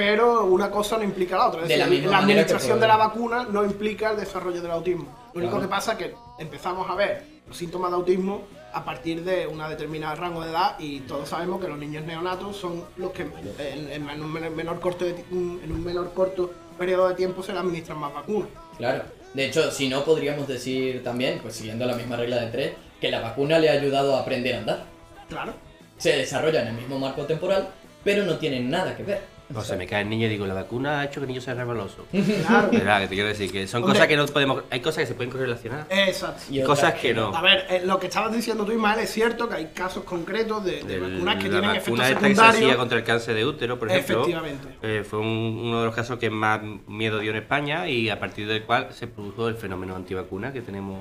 [0.00, 1.62] pero una cosa no implica la otra.
[1.62, 5.04] Es De la decir, administración de la vacuna no implica el desarrollo del autismo.
[5.34, 5.60] Lo único Claro.
[5.60, 9.68] que pasa es que empezamos a ver los síntomas de autismo a partir de una
[9.68, 13.24] determinada rango de edad y todos sabemos que los niños neonatos son los que
[13.58, 17.58] en, en un menor, corto de en un menor corto periodo de tiempo se le
[17.58, 18.48] administran más vacunas.
[18.78, 19.04] Claro.
[19.34, 23.10] De hecho, si no, podríamos decir también, pues siguiendo la misma regla de tres, que
[23.10, 24.84] la vacuna le ha ayudado a aprender a andar.
[25.28, 25.52] Claro.
[25.98, 27.68] Se desarrolla en el mismo marco temporal,
[28.02, 29.39] pero no tienen nada que ver.
[29.54, 31.40] O se me cae el niño y digo, la vacuna ha hecho que el niño
[31.40, 32.06] sea rebaloso.
[32.12, 32.68] Claro.
[32.70, 33.00] ¿Verdad?
[33.00, 33.94] Que te quiero decir que son Hombre.
[33.94, 34.62] cosas que no podemos.
[34.70, 35.86] Hay cosas que se pueden correlacionar.
[35.90, 36.42] Exacto.
[36.50, 37.34] Y cosas que no.
[37.34, 40.64] A ver, eh, lo que estabas diciendo tú, Ismael, es cierto que hay casos concretos
[40.64, 42.62] de, de vacunas que la tienen efectos vacuna esta que se secundarios.
[42.70, 44.68] hacía contra el cáncer de útero, por ejemplo, Efectivamente.
[44.82, 48.18] eh, fue un- uno de los casos que más miedo dio en España y a
[48.20, 51.00] partir del cual se produjo el fenómeno antivacuna que tenemos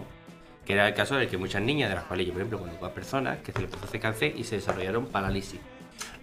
[0.66, 2.86] que era el caso del que muchas niñas, de las cuales yo, por ejemplo, conozco
[2.86, 5.60] a personas que se les hacer cáncer y se desarrollaron parálisis.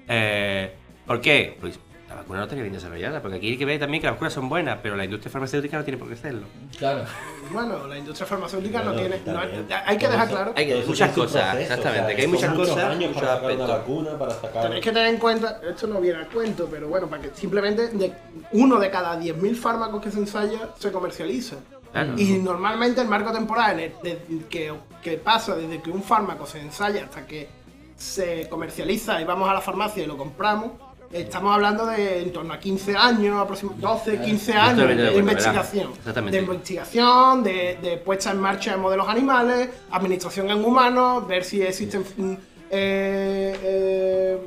[0.09, 0.73] Eh,
[1.07, 1.57] ¿Por qué?
[1.61, 1.79] Pues
[2.17, 4.33] la vacuna no tenía bien desarrollada, porque aquí hay que ver también que las vacunas
[4.33, 6.47] son buenas, pero la industria farmacéutica no tiene por qué hacerlo.
[6.79, 7.05] Claro.
[7.53, 9.21] Bueno, la industria farmacéutica no tiene.
[9.27, 10.53] no hay- que dejar claro.
[10.57, 13.23] Hay que- muchas cosas, proceso, exactamente, o sea, que hay muchas muchos cosas, años muchos
[13.23, 13.79] para sacar una aspectos.
[13.79, 14.63] vacuna, para sacar...
[14.65, 17.89] Tenéis que tener en cuenta, esto no viene al cuento, pero bueno, para que simplemente
[17.89, 18.13] de
[18.53, 21.57] uno de cada 10.000 fármacos que se ensaya se comercializa.
[21.93, 22.13] Claro.
[22.17, 26.45] Y normalmente el marco temporal en el- de- que, que pasa desde que un fármaco
[26.47, 27.49] se ensaya hasta que
[27.97, 30.73] se comercializa y vamos a la farmacia y lo compramos,
[31.13, 35.19] estamos hablando de en torno a 15 años, aproximadamente 12, 15 Yo estoy años de,
[35.19, 35.93] investigación.
[36.31, 41.63] De investigación, de, de puesta en marcha de modelos animales, administración en humanos, ver si
[41.63, 42.33] existen mm,
[42.71, 44.39] eh, eh,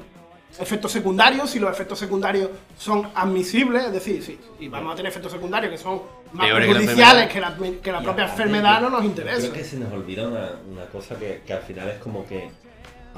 [0.59, 5.11] efectos secundarios, si los efectos secundarios son admisibles, es decir, si, si vamos a tener
[5.11, 6.01] efectos secundarios que son
[6.33, 9.39] más que la perjudiciales que la, que la propia enfermedad, no nos interesa.
[9.39, 12.49] Creo que se nos olvida una, una cosa que, que al final es como que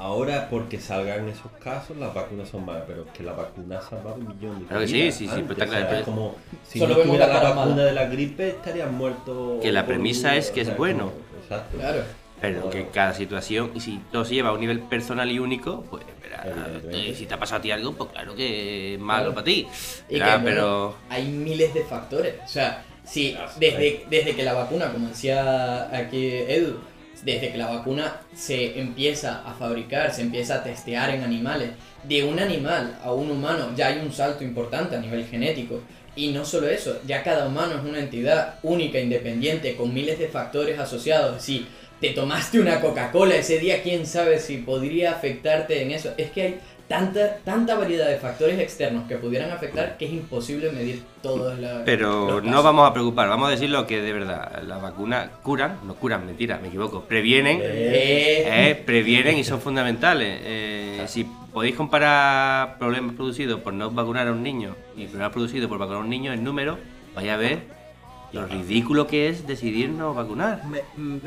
[0.02, 3.82] ahora porque salgan esos casos las vacunas son malas, pero es que la vacuna ha
[3.82, 5.96] salvado millones de Claro que sí, vidas sí, sí, antes, pero está o sea, claro,
[5.98, 6.34] es como
[6.68, 7.84] si Solo no tuviera la vacuna mala.
[7.84, 9.60] de la gripe estarían muertos.
[9.62, 11.04] Que la premisa un- es que o es bueno.
[11.10, 11.78] como- exacto.
[11.78, 12.02] Claro.
[12.40, 15.82] Pero que cada situación, y si todo se lleva a un nivel personal y único,
[15.88, 17.10] pues verá, Evidentemente.
[17.10, 19.34] eh, si te ha pasado a ti algo, pues claro que es malo Claro.
[19.34, 19.68] para ti.
[20.08, 22.34] Y Verá, que, pero hay miles de factores.
[22.44, 26.78] O sea, si Claro, desde, desde que la vacuna, como decía aquí Edu,
[27.22, 31.70] desde que la vacuna se empieza a fabricar, se empieza a testear en animales,
[32.04, 35.80] de un animal a un humano ya hay un salto importante a nivel genético.
[36.14, 40.28] Y no solo eso, ya cada humano es una entidad única, independiente, con miles de
[40.28, 41.42] factores asociados.
[41.42, 41.66] Si
[42.02, 46.12] te tomaste una Coca-Cola ese día, quién sabe si podría afectarte en eso.
[46.18, 50.70] Es que hay tanta, tanta variedad de factores externos que pudieran afectar que es imposible
[50.72, 54.62] medir todos la- Pero no vamos a preocupar, vamos a decir lo que de verdad.
[54.66, 57.02] Las vacunas curan, no curan, mentira, me equivoco.
[57.04, 60.40] Previenen, Eh, eh, previenen y son fundamentales.
[60.44, 65.68] Eh, si podéis comparar problemas producidos por no vacunar a un niño y problemas producidos
[65.68, 66.78] por vacunar a un niño en número,
[67.14, 67.81] vaya a ver
[68.32, 70.64] lo ridículo que es decidir no vacunar.
[70.66, 71.18] Me- mm,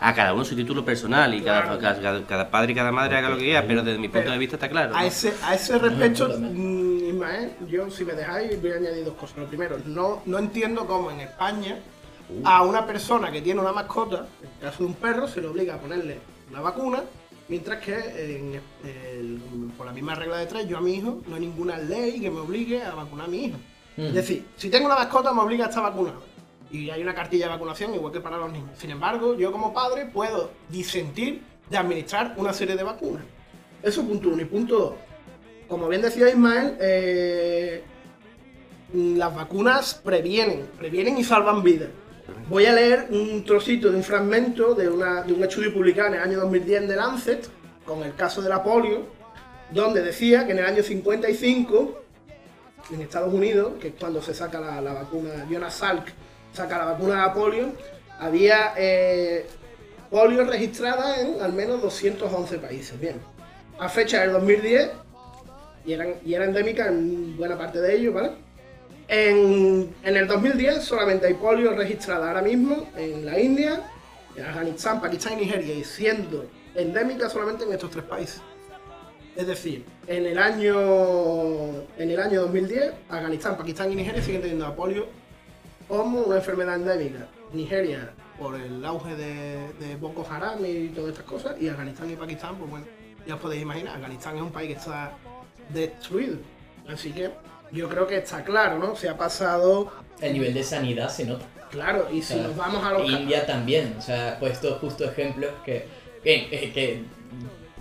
[0.00, 2.00] A cada uno su título personal y cada, Claro.
[2.02, 4.38] cada, cada padre y cada madre haga lo que quiera, pero desde mi punto de
[4.38, 4.94] vista está claro.
[4.94, 9.14] A ese, a ese respecto, mm, Ismael, yo si me dejáis voy a añadir dos
[9.14, 9.38] cosas.
[9.38, 11.78] Lo primero, no, no entiendo cómo en España
[12.44, 15.46] a una persona que tiene una mascota, en el caso de un perro, se le
[15.48, 16.18] obliga a ponerle
[16.52, 17.00] la vacuna,
[17.48, 19.40] mientras que en el-
[19.76, 22.30] por la misma regla de tres, yo a mi hijo no hay ninguna ley que
[22.30, 23.56] me obligue a vacunar a mi hijo.
[23.96, 26.22] Es decir, si tengo una mascota me obliga a estar vacunado.
[26.70, 28.70] Y hay una cartilla de vacunación igual que para los niños.
[28.78, 33.22] Sin embargo, yo como padre puedo disentir de administrar una serie de vacunas.
[33.82, 34.40] Eso punto uno.
[34.42, 34.94] Y punto dos.
[35.68, 37.82] Como bien decía Ismael, eh,
[38.92, 41.88] las vacunas previenen, previenen y salvan vidas.
[42.48, 46.14] Voy a leer un trocito de un fragmento de, una- de un estudio publicado en
[46.14, 47.48] el año 2010 de Lancet,
[47.84, 49.06] con el caso de la polio,
[49.72, 52.02] donde decía que en el año 55,
[52.92, 56.08] en Estados Unidos, que es cuando se saca la, la vacuna, Jonas Salk
[56.52, 57.72] saca la vacuna de polio,
[58.18, 59.46] había eh,
[60.10, 63.00] polio registrada en al menos 211 países.
[63.00, 63.16] Bien,
[63.78, 64.90] a fecha del 2010,
[65.86, 68.32] y, eran, y era endémica en buena parte de ellos, ¿vale?
[69.08, 73.80] En, en el 2010 solamente hay polio registrada ahora mismo en la India,
[74.36, 78.40] en Afganistán, Pakistán y Nigeria, y siendo endémica solamente en estos tres países.
[79.34, 84.66] Es decir, en el año en el año 2010, Afganistán, Pakistán y Nigeria siguen teniendo
[84.66, 85.06] a polio
[85.90, 87.26] como una enfermedad endémica.
[87.52, 92.16] Nigeria por el auge de, de Boko Haram y todas estas cosas, y Afganistán y
[92.16, 92.86] Pakistán, pues bueno,
[93.26, 95.12] ya os podéis imaginar, Afganistán es un país que está
[95.68, 96.36] destruido.
[96.88, 97.30] Así que
[97.70, 98.96] yo creo que está claro, ¿no?
[98.96, 101.44] Se ha pasado, El nivel de sanidad se nota.
[101.70, 103.10] claro, y si O sea, nos vamos a los...
[103.10, 105.84] India también, o sea, puesto justo ejemplos que,
[106.24, 107.04] que, que- que,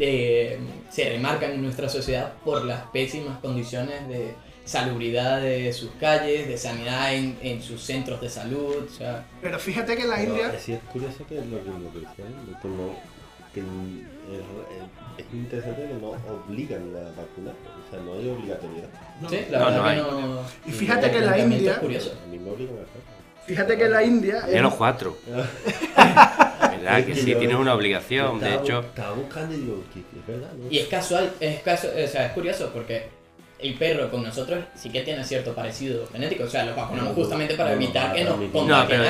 [0.01, 4.33] eh, se remarcan en nuestra sociedad por las pésimas condiciones de
[4.69, 9.57] salubridad de sus calles, de sanidad en, en sus centros de salud, o sea, Pero
[9.59, 10.53] fíjate que en la Pero India...
[10.55, 12.25] es, sí es curioso que lo que, lo que dicen,
[12.61, 13.19] que no-
[13.53, 13.65] que es,
[15.17, 17.53] es interesante que no obligan a vacunar,
[17.87, 18.89] o sea, no hay obligatoriedad.
[19.21, 19.97] no, sí, la No, verdad no que hay.
[19.97, 20.41] no...
[20.67, 22.13] Y fíjate que en la India- es curioso.
[22.23, 23.45] A mí me obligan a.
[23.47, 24.37] Fíjate que en la India...
[24.47, 25.17] es- Menos cuatro.
[25.97, 27.03] ¿Verdad?
[27.05, 28.39] Que Es sí, tienes una obligación.
[28.39, 30.71] De estaba hecho, bu- Estaba buscando y digo, que que es verdad, ¿no?
[30.71, 33.07] Y es casual, es, o sea, es curioso porque
[33.61, 36.45] el perro con nosotros sí que tiene cierto parecido genético.
[36.45, 39.03] O sea, lo vacunamos justamente para evitar que nos contagien No, pero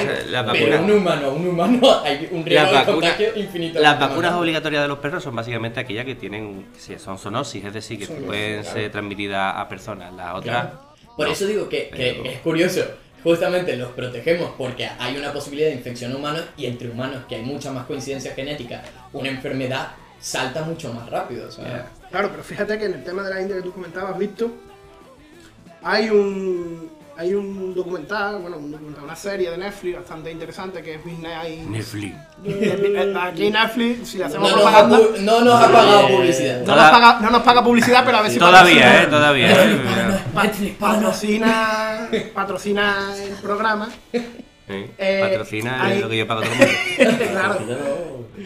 [0.54, 3.80] Pero un humano, un humano, hay un riesgo de contagio infinito.
[3.80, 7.74] las vacunas obligatorias de los perros son básicamente aquellas que tienen, que son zoonosis, es
[7.74, 8.78] decir, que Zoonosis, pueden claro.
[8.80, 10.14] ser transmitidas a personas.
[10.14, 10.68] Las otras,
[11.16, 11.34] Por no.
[11.34, 11.90] eso digo que,
[12.26, 12.82] es curioso
[13.24, 17.42] justamente los protegemos porque hay una posibilidad de infección humana y entre humanos, que hay
[17.42, 18.82] mucha más coincidencia genética,
[19.12, 21.48] una enfermedad salta mucho más rápido.
[21.48, 24.18] o sea, Claro, pero fíjate que en el tema de la India que tú comentabas,
[24.18, 24.50] Víctor,
[25.84, 30.94] hay un hay un documental, bueno, un documental, una serie de Netflix bastante interesante que
[30.96, 31.68] es Midnight.
[31.68, 32.16] Netflix.
[32.46, 36.60] Eh, Aquí Netflix, si le no, hacemos ha, propaganda, no nos ha pagado Eh, publicidad.
[36.60, 39.66] no Toda- nos, paga, no nos paga publicidad, pero a ver si Todavía, eh, todavía.
[39.66, 40.20] eh.
[40.34, 43.90] pa- patrocina, patrocina el programa.
[44.70, 47.26] Sí, Eh, Patrocina hay- es lo que yo pago todo el mundo.
[47.32, 47.60] Claro.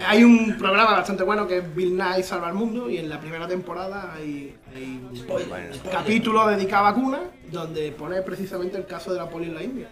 [0.08, 3.20] Hay un programa bastante bueno que es Bill Nye Salva al Mundo y en la
[3.20, 5.76] primera temporada hay, hay un Bueno.
[5.92, 9.90] capítulo dedicado a vacunas donde pone precisamente el caso de la polio en la India.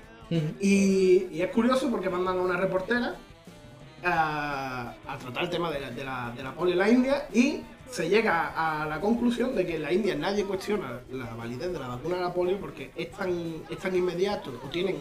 [0.62, 3.15] Y, y es curioso porque mandan a una reportera
[4.04, 7.28] a, a tratar el tema de la, de, la, de la polio en la India
[7.34, 11.74] y se llega a la conclusión de que en la India nadie cuestiona la validez
[11.74, 13.30] de la vacuna de la polio porque es tan,
[13.70, 14.96] es tan inmediato o tienen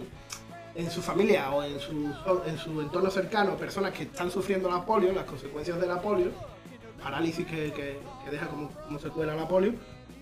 [0.75, 2.13] en su familia o en su,
[2.47, 6.29] en su entorno cercano personas que están sufriendo la polio, las consecuencias de la polio,
[7.03, 9.73] parálisis que, que- que deja como, como secuela la polio,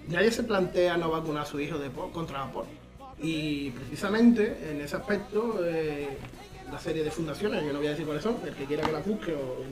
[0.08, 2.70] nadie se plantea no vacunar a su hijo de, contra la polio.
[3.20, 6.16] Y precisamente en ese aspecto, eh,
[6.70, 8.92] la serie de fundaciones, yo no voy a decir cuáles son, el que quiera que
[8.92, 9.64] la busque o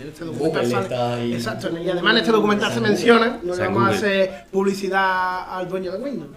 [0.00, 1.34] en, este documental Google sale-.
[1.34, 5.68] Exacto, y además en este documental se menciona, no le vamos a hacer publicidad al
[5.68, 6.30] dueño de Windows.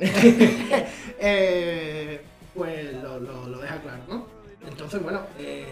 [1.24, 2.20] Eh,
[2.54, 4.26] pues lo, lo- lo deja claro, ¿no?
[4.66, 5.64] Entonces, bueno, eh,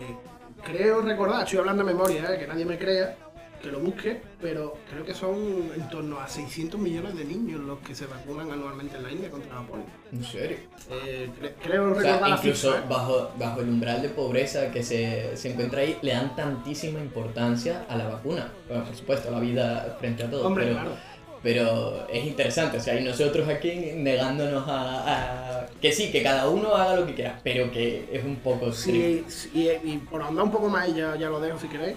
[0.64, 3.16] creo recordar, estoy hablando de memoria, eh, que nadie me crea,
[3.62, 5.36] que lo busque, pero creo que son
[5.76, 9.30] en torno a 600 millones de niños los que se vacunan anualmente en la India
[9.30, 9.84] contra la polio.
[10.10, 10.56] ¿En serio?
[10.90, 12.80] Eh, cre- creo O sea, incluso ¿eh?
[12.88, 17.84] bajo, bajo el umbral de pobreza que se, se encuentra ahí, le dan tantísima importancia
[17.88, 18.50] a la vacuna.
[18.66, 20.46] Bueno, por supuesto, a la vida frente a todo.
[20.46, 20.96] Hombre, pero, claro.
[21.42, 26.48] Pero es interesante, o sea, y nosotros aquí negándonos a, a- Que sí, que cada
[26.48, 30.22] uno haga lo que quiera, pero que es un poco Sí, sí, y, y por
[30.22, 31.96] andar un poco más, ya, ya lo dejo si queréis,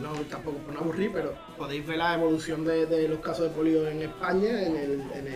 [0.00, 3.50] no, tampoco por no aburrir, pero podéis ver la evolución de, de los casos de
[3.56, 5.34] polio en España en el, en, el,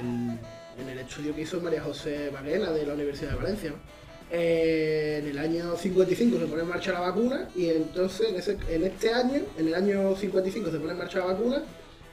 [0.83, 3.73] en el estudio que hizo María José Baguena de la Universidad de Valencia.
[4.31, 8.59] Eh, en el año 55 se pone en marcha la vacuna y entonces en, ese-
[8.69, 11.63] en este año, en el año 55 se pone en marcha la vacuna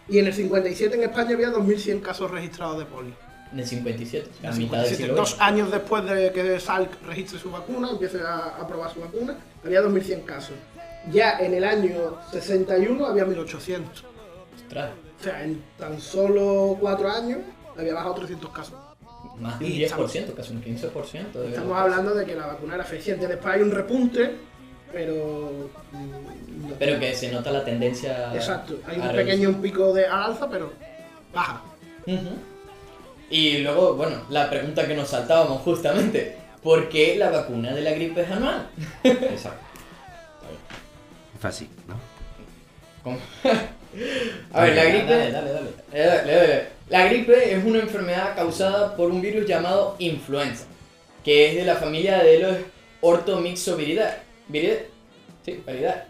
[0.09, 3.13] y en el 57 en España había 2.100 casos registrados de polio.
[3.51, 6.89] En el 57, a En mitad del 57, siglo dos años después de que Salk
[7.05, 10.55] registre su vacuna, empiece a, a probar su vacuna, había 2.100 casos.
[11.11, 13.81] Ya en el año 61 había 1.800.
[14.55, 17.39] Ostras, O sea, en tan solo 4 años
[17.77, 18.73] había bajado 300 casos.
[19.39, 21.39] más de un Y 10%, estamos- casi un 15%.
[21.41, 23.27] de- Estamos hablando de que la vacuna era eficiente.
[23.27, 24.35] Después hay un repunte,
[24.93, 25.69] pero...
[25.91, 28.33] no- Pero que se nota la tendencia.
[28.33, 30.71] Exacto, hay un pequeño pico de al alza, pero
[31.33, 31.61] baja.
[33.29, 37.91] Y luego, bueno, la pregunta que nos saltábamos justamente, ¿por qué la vacuna de la
[37.91, 38.67] gripe es anual?
[39.03, 39.63] Exacto.
[41.39, 41.95] Fácil, ¿no?
[43.03, 43.17] ¿Cómo?
[44.53, 45.07] A ver, la gripe...
[45.13, 45.69] Dale, dale, dale.
[45.93, 46.67] Eh, dale, dale.
[46.89, 50.65] La gripe es una enfermedad causada por un virus llamado influenza,
[51.23, 52.57] que es de la familia de los
[53.01, 54.17] ortomixoviridae.
[54.47, 54.87] ¿Viridae?
[55.45, 56.05] Sí, variedad.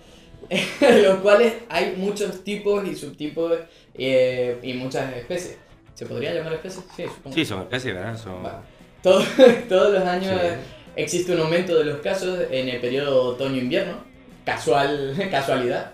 [0.81, 3.57] Los cuales hay muchos tipos y subtipos
[3.97, 5.57] eh, y muchas especies.
[5.93, 6.83] ¿Se podría llamar especies?
[6.95, 7.35] Sí, supongo.
[7.35, 8.17] Sí, son especies, ¿verdad?
[8.17, 8.43] Son...
[8.43, 8.61] Va.
[9.01, 9.23] Todo-
[9.69, 10.47] todos los años Sí.
[10.95, 14.03] existe un aumento de los casos en el periodo otoño-invierno,
[14.45, 15.91] casual, casualidad,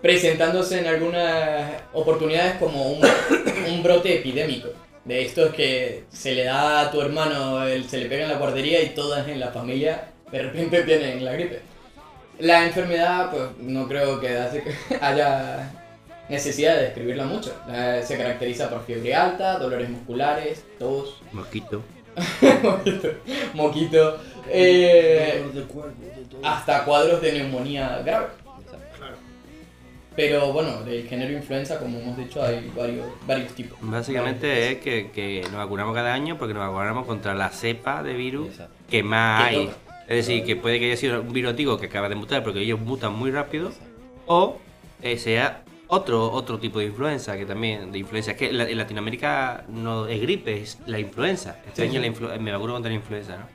[0.00, 3.00] presentándose en algunas oportunidades como un,
[3.68, 4.68] un brote epidémico.
[5.04, 8.80] De estos que se le da a tu hermano, se le pega en la guardería
[8.82, 11.60] y todas en la familia de repente tienen la gripe.
[12.38, 14.28] La enfermedad, pues no creo que
[15.00, 15.70] haya
[16.28, 17.54] necesidad de describirla mucho.
[17.70, 21.82] Eh, se caracteriza por fiebre alta, dolores musculares, tos, Mosquito.
[23.54, 24.18] moquito,
[24.48, 26.40] eh, Dolor de cuerpo, de todo.
[26.46, 28.26] hasta cuadros de neumonía grave.
[30.14, 33.78] Pero bueno, del género influenza, como hemos dicho, hay varios, varios tipos.
[33.80, 38.12] Básicamente es que, que nos vacunamos cada año porque nos vacunamos contra la cepa de
[38.12, 38.74] virus Exacto.
[38.90, 39.66] que más Que hay.
[39.66, 39.76] toca.
[40.08, 42.60] Es decir, que puede que haya sido un virus antiguo que acaba de mutar porque
[42.60, 43.72] ellos mutan muy rápido.
[44.26, 44.58] O
[45.02, 48.32] eh, sea otro, otro tipo de influenza, que también, de influenza.
[48.32, 51.58] Es que en la- en Latinoamérica no es gripe, es la influenza.
[51.66, 52.08] Este Sí, año sí.
[52.08, 53.46] la influ- me vacuno contra la influenza, ¿no?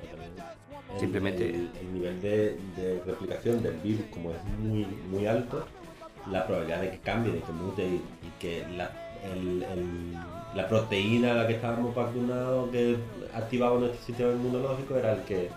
[0.94, 5.66] El- Simplemente- El, el nivel de, de replicación del virus, como es muy, muy alto,
[6.32, 8.92] la probabilidad de que cambie, de que mute y, y que la,
[9.32, 9.66] el-
[10.56, 12.98] la proteína a la que estábamos vacunados, que
[13.34, 15.50] activaba nuestro sistema inmunológico, era el que,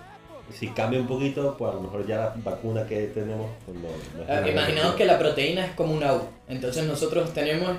[0.52, 3.88] si cambia un poquito, pues a lo mejor ya la vacuna que tenemos, pues no,
[4.28, 6.22] Ah, Imaginaos que la proteína es como una U.
[6.48, 7.72] Entonces nosotros tenemos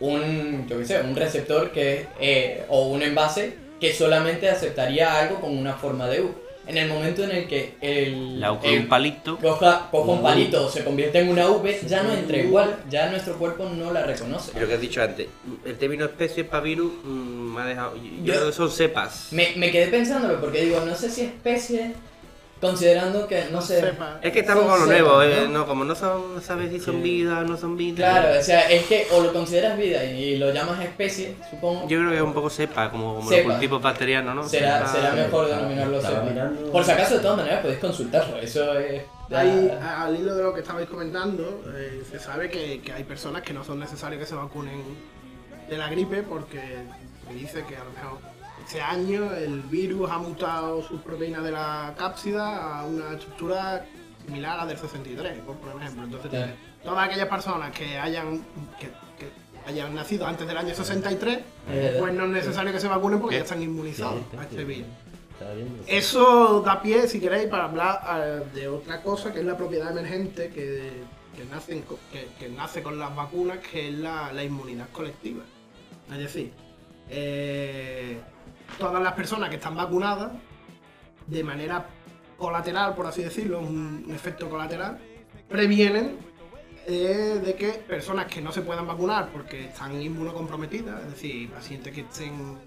[0.00, 5.40] un, yo qué sé, un receptor que, eh, o un envase que solamente aceptaría algo
[5.40, 6.34] con una forma de U.
[6.66, 9.36] En el momento en el que el, La el un palito.
[9.38, 13.10] coja, coja un palito o se convierte en una V, ya no entra igual, ya
[13.10, 14.58] nuestro cuerpo no la reconoce.
[14.58, 15.26] Lo que has dicho antes,
[15.64, 17.96] el término especie para virus mm, me ha dejado.
[17.96, 19.28] Yo, Yo- creo que son cepas.
[19.32, 21.92] Me, me quedé pensándolo porque digo, no sé si especie,
[22.60, 23.80] considerando que, no sé...
[23.80, 24.18] Sepa.
[24.22, 25.22] Es que estamos con lo nuevo, ¿no?
[25.22, 25.66] eh, ¿no?
[25.66, 27.96] Como no, son, no sabes si son vida o no son vida.
[27.96, 31.82] Claro, o sea, es que o lo consideras vida y lo llamas especie, supongo.
[31.88, 34.48] Yo creo que es un poco cepa, como, los cultivos bacterianos, ¿no?
[34.48, 36.30] será, será mejor denominarlo estaba cepa.
[36.30, 38.38] mirando- Por si acaso, de todas maneras, podéis consultarlo.
[38.38, 39.02] Eso es.
[39.30, 43.42] Hay, al hilo de lo que estabais comentando, eh, se sabe que, que hay personas
[43.42, 44.82] que no son necesarios que se vacunen
[45.68, 46.60] de la gripe porque
[47.26, 48.33] se dice que a lo mejor
[48.66, 53.84] este año el virus ha mutado sus proteínas de la cápsida a una estructura
[54.24, 56.04] similar a la del 63, por ejemplo.
[56.04, 56.50] Entonces,
[56.82, 58.38] todas aquellas personas que hayan,
[58.80, 58.86] que,
[59.18, 59.30] que
[59.70, 61.38] hayan nacido antes del año 63,
[61.70, 63.40] Eh, pues no es necesario que se vacunen porque ¿Qué?
[63.40, 64.86] ya están inmunizados Sí, a este virus.
[65.86, 69.90] Eso da pie, si queréis, para hablar eh, de otra cosa que es la propiedad
[69.90, 71.02] emergente que,
[71.36, 75.42] que, nacen co- que, que nace con las vacunas, que es la, la inmunidad colectiva.
[76.10, 76.52] Es decir,
[77.10, 78.20] eh,
[78.78, 80.32] todas las personas que están vacunadas,
[81.26, 81.86] de manera
[82.36, 84.98] colateral, por así decirlo, un, efecto colateral,
[85.48, 86.16] previenen
[86.86, 91.94] eh, de que personas que no se puedan vacunar porque están inmunocomprometidas, es decir, pacientes
[91.94, 92.58] que estén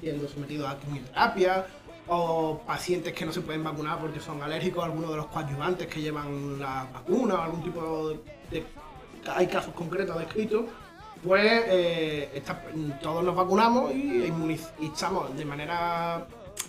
[0.00, 1.66] siendo sometidos a quimioterapia
[2.06, 5.86] o pacientes que no se pueden vacunar porque son alérgicos a alguno de los coadyuvantes
[5.88, 8.10] que llevan la vacuna o algún tipo
[8.50, 8.64] de...
[9.26, 10.64] hay casos concretos descritos,
[11.24, 12.62] pues eh, esta-
[13.02, 16.26] todos nos vacunamos y, inmuniz- y estamos de manera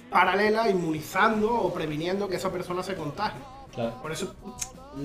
[0.09, 3.39] paralela inmunizando o previniendo que esa persona se contagie.
[3.73, 3.93] Claro.
[4.01, 4.33] Por eso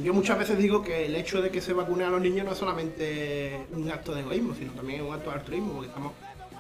[0.03, 2.53] yo muchas veces digo que el hecho de que se vacune a los niños no
[2.53, 6.13] es solamente un acto de egoísmo, sino también un acto de altruismo, porque estamos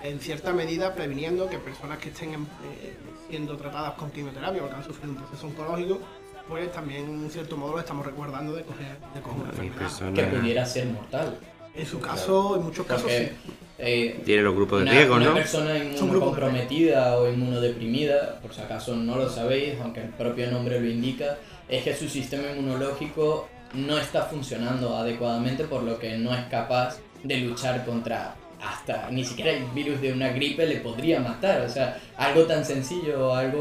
[0.02, 2.94] en cierta medida previniendo que personas que estén en- eh,
[3.30, 5.98] siendo tratadas con quimioterapia o que han sufrido un proceso oncológico,
[6.46, 9.90] pues también en cierto modo lo estamos resguardando de coger, de coger una enfermedad.
[10.14, 11.38] Que pudiera ser mortal.
[11.76, 13.52] En su caso, en muchos casos Porque, sí.
[13.78, 15.34] eh, Tiene los grupos de una, riesgo, una ¿no?
[15.34, 20.50] persona grupos de inmunocomprometida o inmunodeprimida, por si acaso no lo sabéis, aunque el propio
[20.50, 26.16] nombre lo indica, es que su sistema inmunológico no está funcionando adecuadamente, por lo que
[26.16, 30.76] no es capaz de luchar contra hasta ni siquiera el virus de una gripe le
[30.76, 31.62] podría matar.
[31.62, 33.60] O sea, algo tan sencillo algo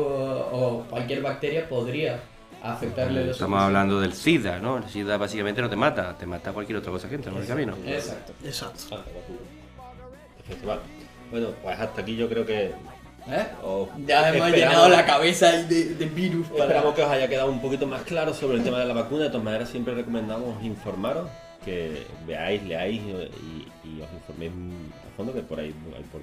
[0.51, 2.19] o cualquier bacteria podría
[2.63, 4.77] afectarle lo Estamos hablando del SIDA, ¿no?
[4.77, 7.47] El SIDA básicamente no te mata, te mata cualquier otra cosa que entra en el
[7.47, 7.75] camino.
[7.85, 8.33] Exacto.
[8.43, 9.03] Exacto.
[11.29, 12.71] Bueno, pues hasta aquí yo creo que
[13.27, 13.47] ¿Eh?
[13.63, 16.63] os Ya hemos llenado la cabeza ahí de, de virus para...
[16.63, 19.23] Esperamos que os haya quedado un poquito más claro sobre el tema de la vacuna.
[19.23, 21.29] De todas maneras, siempre recomendamos informaros,
[21.63, 26.21] que veáis, leáis y, y os informéis a fondo, que por ahí hay por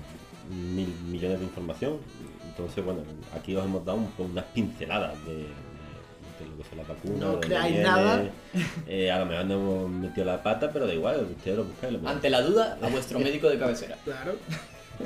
[0.55, 1.97] mil millones de información.
[2.47, 3.01] Entonces, bueno,
[3.35, 5.47] aquí os hemos dado un unas pinceladas de,
[7.19, 7.89] No creáis viene.
[7.89, 8.25] nada.
[8.87, 11.99] Eh, a lo mejor no hemos metido la pata, pero da igual, ustedes lo buscáis.
[12.07, 13.97] Ante la duda, a vuestro médico de cabecera.
[14.05, 14.35] Claro.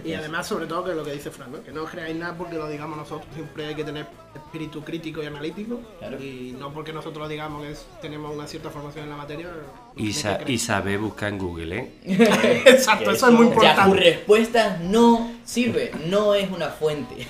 [0.05, 1.62] Y además, sobre todo, que es lo que dice Fran, ¿no?
[1.62, 5.27] que no creáis nada porque lo digamos nosotros, siempre hay que tener espíritu crítico y
[5.27, 5.81] analítico.
[6.00, 6.20] Claro.
[6.20, 9.50] Y no porque nosotros lo digamos que es- tenemos una cierta formación en la materia.
[9.96, 10.59] Y, sa- y
[10.96, 11.92] buscar en Google, ¿eh?
[12.66, 14.00] Exacto, eso es muy Ya tu importante.
[14.00, 17.26] respuesta no sirve, no es una fuente.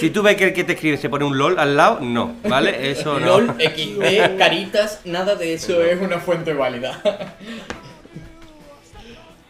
[0.00, 2.36] Si tú ves que el que te escribe se pone un LOL al lado, no,
[2.48, 2.90] ¿vale?
[2.90, 3.40] Eso no.
[3.40, 7.00] LOL, XD, caritas, nada de eso es una fuente válida.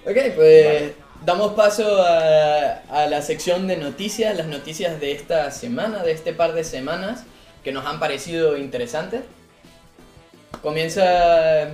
[0.04, 0.92] ok, pues
[1.24, 6.32] damos paso a, a la sección de noticias, las noticias de esta semana, de este
[6.32, 7.24] par de semanas,
[7.64, 9.22] que nos han parecido interesantes.
[10.62, 11.68] Comienza...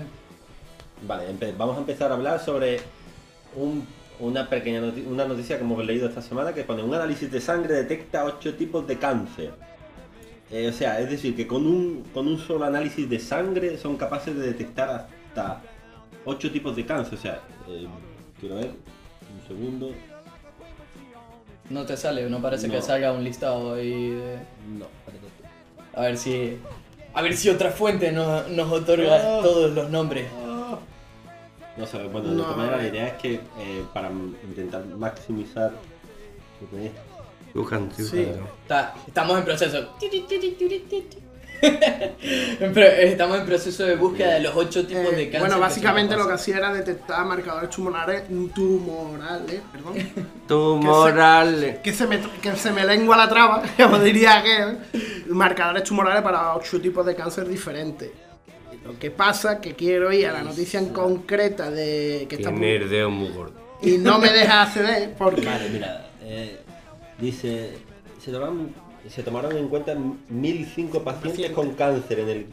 [1.07, 1.25] Vale,
[1.59, 2.81] vamos a empezar a hablar sobre
[3.57, 3.87] un-
[4.21, 7.41] una pequeña noti- una noticia que hemos leído esta semana que pone un análisis de
[7.41, 9.53] sangre detecta ocho tipos de cáncer.
[10.51, 13.97] Eh, o sea, es decir, que con un, con un solo análisis de sangre son
[13.97, 15.63] capaces de detectar hasta
[16.25, 17.15] ocho tipos de cáncer.
[17.15, 17.87] O sea, eh,
[18.39, 19.91] quiero ver, un segundo.
[21.71, 24.37] No te sale, no parece que salga un listado ahí de...
[24.79, 25.29] No, espérate.
[25.95, 26.59] A ver si...
[27.15, 30.27] A ver si otra fuente nos, nos otorga todos los nombres.
[31.77, 32.91] No sé, bueno, de No, todas maneras la eh.
[32.91, 35.73] idea es que eh, para intentar maximizar
[36.71, 36.93] que
[37.53, 38.27] Buscan, Sí.
[38.63, 39.79] Está- estamos en proceso.
[41.63, 45.41] Estamos en proceso de búsqueda de los ocho tipos Eh, de cáncer.
[45.41, 48.25] bueno, que básicamente lo que hacía era detectar marcadores tumorales,
[48.55, 49.95] tumorales perdón,
[50.49, 51.79] Tumorales.
[51.79, 56.55] que, se me, que se me lengua la traba, como diría que marcadores tumorales para
[56.55, 58.11] ocho tipos de cáncer diferentes.
[58.85, 62.79] Lo que pasa que quiero ir a la noticia en concreta de que está Tiene
[62.87, 63.53] dedo muy gordo.
[63.83, 66.59] y no me deja acceder porque Vale, mira, eh,
[67.19, 67.75] dice,
[68.21, 68.75] se toman
[69.09, 69.95] se tomaron en cuenta
[70.31, 72.47] 1005 pacientes con cáncer en el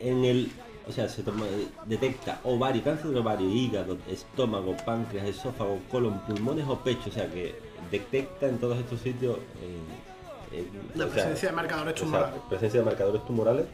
[0.00, 0.52] en el
[0.86, 1.46] o sea, se toma-
[1.86, 7.26] detecta ovario, cáncer de ovario, hígado, estómago, páncreas, esófago, colon, pulmones o pecho, o sea
[7.26, 7.54] que
[7.90, 9.78] detecta en todos estos sitios eh,
[10.52, 10.64] eh,
[10.94, 12.40] La o sea, presencia de marcadores o sea, tumorales.
[12.50, 13.64] presencia de marcadores tumorales.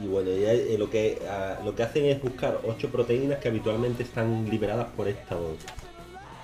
[0.00, 1.18] Y bueno, ya, eh, lo que
[1.64, 5.36] lo que hacen es buscar ocho proteínas que habitualmente están liberadas por esta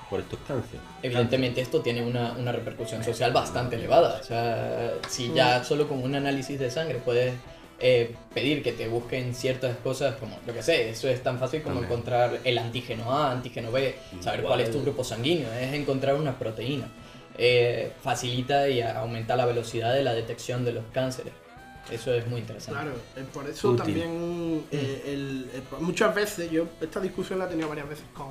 [0.08, 0.80] por estos cánceres.
[1.02, 4.18] Evidentemente esto tiene una, una repercusión social bastante elevada.
[4.20, 7.32] O sea, si ya solo con un análisis de sangre puedes
[7.82, 11.62] eh, pedir que te busquen ciertas cosas como, yo que sé, eso es tan fácil
[11.62, 11.92] como También.
[11.92, 16.38] encontrar el antígeno A, antígeno B, saber cuál es tu grupo sanguíneo, es encontrar una
[16.38, 16.88] proteína.
[17.38, 21.32] Eh, facilita y aumenta la velocidad de la detección de los cánceres.
[21.90, 22.80] Eso es muy interesante.
[22.80, 22.96] Claro,
[23.32, 23.82] por eso Útil.
[23.84, 28.28] también eh, el- eh, muchas veces, yo esta discusión la he tenido varias veces con,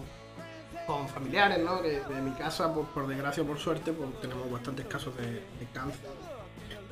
[0.88, 1.82] con familiares, ¿no?
[1.82, 5.24] Que en mi casa, por, por desgracia o por suerte, pues tenemos bastantes casos de,
[5.26, 6.00] de cáncer.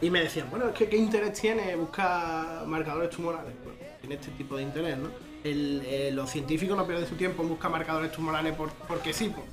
[0.02, 3.54] Y me decían, bueno, es que qué interés tiene buscar marcadores tumorales.
[3.64, 5.10] Bueno, tiene este tipo de interés, ¿no?
[5.44, 9.34] El- eh, los científicos no pierden su tiempo en buscar marcadores tumorales por- porque sí.
[9.34, 9.46] pues,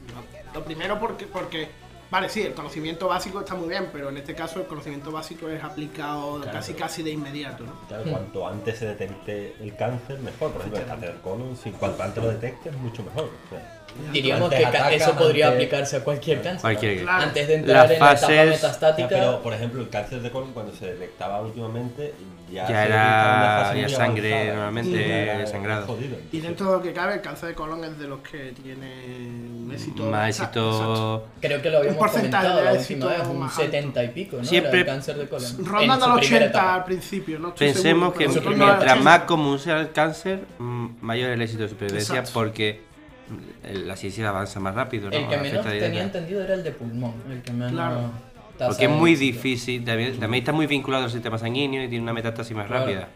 [0.52, 1.68] lo, lo primero porque, porque,
[2.14, 5.48] vale, sí, el conocimiento básico está muy bien, pero en este caso el conocimiento básico
[5.48, 7.72] es aplicado Claro, casi pero- casi de inmediato, ¿no?
[7.88, 10.52] Claro, cuanto antes se detecte el cáncer, mejor.
[10.52, 13.24] Por ejemplo, el cáncer de colon, si cuanto antes lo detectes, mucho mejor.
[13.24, 13.80] O sea,
[14.12, 16.60] Diríamos Antes que ataca, eso podría antes- aplicarse a cualquier cáncer.
[16.62, 17.22] Cualquier- Claro.
[17.22, 19.08] Antes de entrar Las en la etapa fases- metastática.
[19.08, 22.12] Ya, pero, por ejemplo, el cáncer de colon, cuando se detectaba últimamente,
[22.50, 24.54] ya, Ya era- detectaba una fase ya sangre avanzada.
[24.56, 25.86] normalmente Sí, ya era sangrado.
[25.86, 26.16] jodido.
[26.32, 29.53] Y dentro de lo que cabe, el cáncer de colon es de los que tienen
[29.74, 30.04] éxito.
[30.10, 31.28] Más exacto, éxito.
[31.40, 34.04] Creo que lo habíamos Un porcentaje comentado la de última éxito vez, un más 70
[34.04, 34.44] y pico, ¿no?
[34.44, 35.42] Siempre- el cáncer de colon.
[35.44, 35.62] exacto.
[35.62, 36.74] En Rondando los primera 80 etapa.
[36.74, 37.48] al principio, ¿no?
[37.48, 41.62] Estoy Pensemos seguro, que pero mientras más común sea el cáncer, mm, mayor el éxito
[41.64, 42.30] de supervivencia Exacto.
[42.34, 42.80] porque
[43.28, 45.10] mm, la ciencia avanza más rápido.
[45.10, 45.16] ¿no?
[45.16, 48.10] El que menos tenía entendido era el de pulmón, el que menos Claro.
[48.56, 52.12] Porque es muy difícil, también, también está muy vinculado al sistema sanguíneo y tiene una
[52.12, 52.84] metástasis más Claro.
[52.86, 53.08] rápida.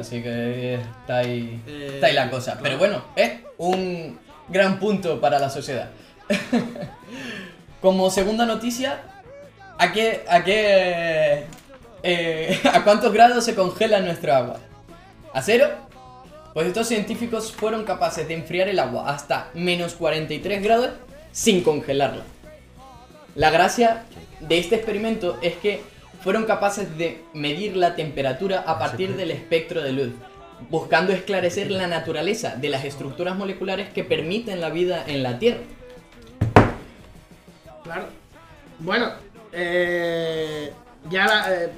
[0.00, 2.58] Así que está ahí, Eh, está ahí la cosa.
[2.62, 4.18] Pero bueno, es un
[4.52, 5.90] gran punto para la sociedad.
[7.80, 9.00] Como segunda noticia,
[9.78, 11.46] ¿a qué, a qué,
[12.02, 14.60] eh, a cuántos grados se congela nuestra agua?
[15.32, 15.68] ¿A cero?
[16.54, 20.90] Pues estos científicos fueron capaces de enfriar el agua hasta menos 43 grados
[21.32, 22.24] sin congelarla.
[23.34, 24.04] La gracia
[24.40, 25.82] de este experimento es que
[26.22, 30.12] fueron capaces de medir la temperatura a partir del espectro de luz,
[30.70, 35.62] buscando esclarecer la naturaleza de las estructuras moleculares que permiten la vida en la Tierra.
[37.84, 38.06] Claro.
[38.78, 39.10] Bueno,
[39.52, 40.72] eh,
[41.10, 41.70] ya eh,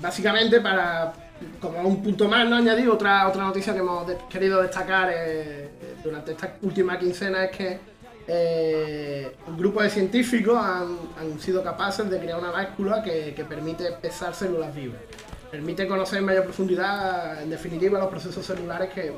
[0.00, 1.12] básicamente para
[1.60, 5.68] como un punto más no añadir otra otra noticia que hemos querido destacar eh,
[6.02, 7.78] durante esta última quincena es que
[9.46, 14.74] un grupo de científicos han, sido capaces de crear una báscula que permite pesar células
[14.74, 14.98] vivas.
[15.50, 19.12] Permite conocer en mayor profundidad, en definitiva, los procesos celulares que,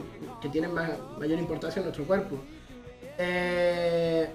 [0.51, 2.37] tienen ma- mayor importancia en nuestro cuerpo.
[3.18, 4.28] Eh,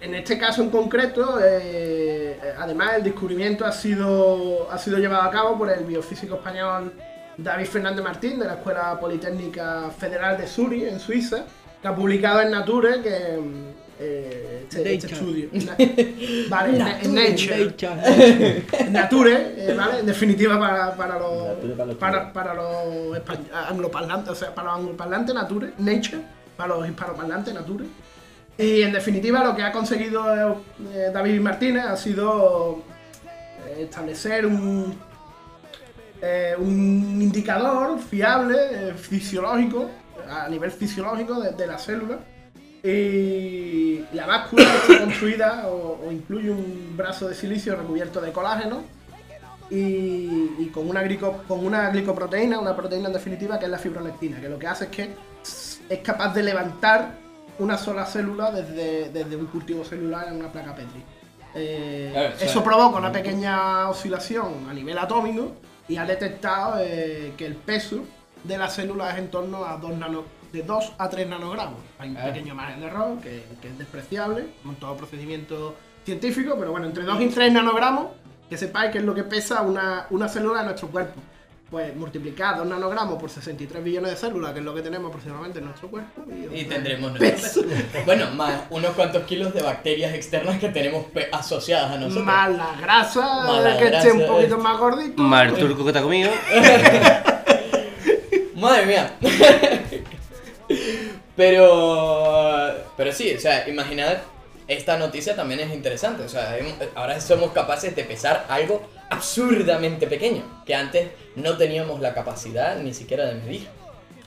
[0.00, 5.30] en este caso en concreto, eh, además el descubrimiento ha sido, ha sido llevado a
[5.30, 6.92] cabo por el biofísico español
[7.36, 11.44] David Fernández Martín de la Escuela Politécnica Federal de Zurich, en Suiza,
[11.80, 13.40] que ha publicado en Nature que
[14.00, 15.48] eh, este, este estudio.
[15.52, 15.76] Na-
[16.50, 17.74] vale, en- en Nature.
[18.90, 20.00] Nature, eh, ¿vale?
[20.00, 21.58] En definitiva para, para los,
[21.98, 26.22] Nature para los para, angloparlantes, o sea, para los angloparlantes Nature, Nature,
[26.56, 27.84] para los hispanoparlantes Nature.
[28.56, 32.82] Y en definitiva lo que ha conseguido eh, David Martínez ha sido
[33.78, 34.96] establecer un,
[36.20, 39.88] eh, un indicador fiable, eh, fisiológico,
[40.28, 42.18] a nivel fisiológico de, de la célula.
[42.84, 48.82] Y la báscula está construida o, o incluye un brazo de silicio recubierto de colágeno
[49.70, 53.78] y, y con, una glico- con una glicoproteína, una proteína en definitiva que es la
[53.78, 55.10] fibronectina, que lo que hace es que
[55.88, 57.12] es capaz de levantar
[57.58, 61.02] una sola célula desde, desde un cultivo celular en una placa Petri.
[61.54, 65.52] Eh, Claro, o sea, eso provoca una pequeña oscilación a nivel atómico
[65.88, 68.04] y ha detectado eh, que el peso
[68.44, 71.80] de la célula es en torno a 2 nano, de 2 a 3 nanogramos.
[71.98, 72.32] Hay un Claro.
[72.32, 76.86] pequeño margen de error que, que es despreciable, como en todo procedimiento científico, pero bueno,
[76.86, 78.06] entre 2 y 3 nanogramos,
[78.48, 81.20] que sepáis que es lo que pesa una, una célula de nuestro cuerpo.
[81.70, 85.58] Pues multiplicar 2 nanogramos por 63 billones de células, que es lo que tenemos aproximadamente
[85.58, 86.22] en nuestro cuerpo.
[86.32, 87.64] Y os- tendremos nuestro peso.
[88.06, 92.24] Bueno, más unos cuantos kilos de bacterias externas que tenemos asociadas a nosotros.
[92.24, 94.58] Más la grasa, Más la que esté un grasa, poquito eh.
[94.62, 95.22] más gordito.
[95.22, 96.30] Mal turco que está conmigo.
[98.56, 99.12] Madre mía.
[101.38, 102.74] pero.
[102.96, 104.18] Pero sí, o sea, imaginad
[104.66, 106.24] esta noticia también es interesante.
[106.24, 106.56] O sea,
[106.96, 112.92] ahora somos capaces de pesar algo absurdamente pequeño, que antes no teníamos la capacidad ni
[112.92, 113.68] siquiera de medir.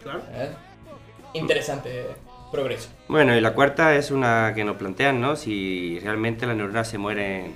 [0.01, 0.22] Claro.
[0.34, 0.49] ¿eh?
[1.34, 2.05] Interesante
[2.49, 2.89] progreso.
[3.09, 5.36] Bueno, y la cuarta es una que nos plantean, ¿no?
[5.36, 7.53] Si realmente las neuronas se mueren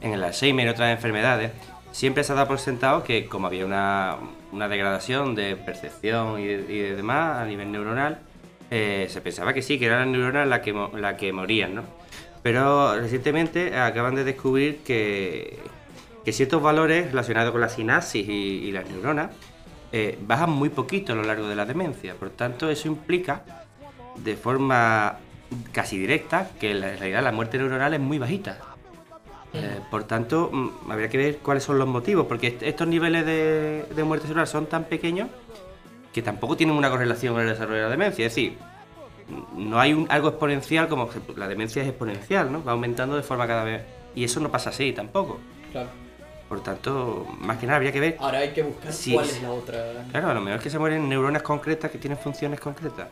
[0.00, 1.52] en el Alzheimer y otras enfermedades.
[1.92, 4.16] Siempre se ha dado por sentado que como había una,
[4.50, 8.18] una degradación de percepción y de, y de demás a nivel neuronal,
[8.74, 11.82] eh, se pensaba que sí, que eran las neuronas las que, las que morían, ¿no?
[12.42, 15.58] Pero recientemente acaban de descubrir que,
[16.24, 19.30] que ciertos valores relacionados con la sinapsis y, y las neuronas
[19.92, 22.14] eh, bajan muy poquito a lo largo de la demencia.
[22.14, 23.42] Por tanto, eso implica
[24.16, 25.18] de forma
[25.72, 28.56] casi directa que la- en realidad la muerte neuronal es muy bajita.
[29.54, 33.26] Eh, por tanto, mm, habría que ver cuáles son los motivos, porque est- estos niveles
[33.26, 35.28] de, de muerte cerebral son tan pequeños
[36.12, 38.26] que tampoco tienen una correlación con el desarrollo de la demencia.
[38.26, 38.58] Es decir,
[39.56, 42.62] no hay un- algo exponencial como la demencia es exponencial, ¿no?
[42.62, 43.82] Va aumentando de forma cada vez.
[44.14, 45.40] Y eso no pasa así tampoco.
[45.70, 45.88] Claro.
[46.48, 48.16] Por tanto, más que nada habría que ver.
[48.20, 50.04] Ahora hay que buscar cuál es la otra.
[50.10, 53.08] Claro, a lo mejor es que se mueren neuronas concretas que tienen funciones concretas.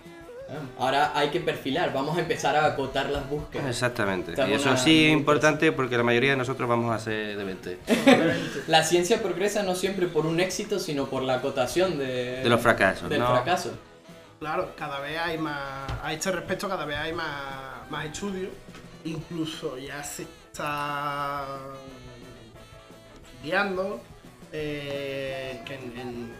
[0.51, 3.69] Ah, Ahora hay que perfilar, vamos a empezar a acotar las búsquedas.
[3.69, 4.33] Exactamente.
[4.33, 7.79] Estamos Y eso sí es importante porque la mayoría de nosotros vamos a ser demente.
[8.67, 12.61] La ciencia progresa no siempre por un éxito, sino por la acotación de, De los
[12.61, 13.29] fracasos, del ¿no?
[13.29, 13.73] fracaso.
[14.41, 15.91] Claro, cada vez hay más.
[16.03, 18.51] A este respecto, cada vez hay más, más estudios.
[19.05, 21.59] Incluso ya se está
[23.43, 24.01] guiando
[24.53, 26.33] eh, que en, en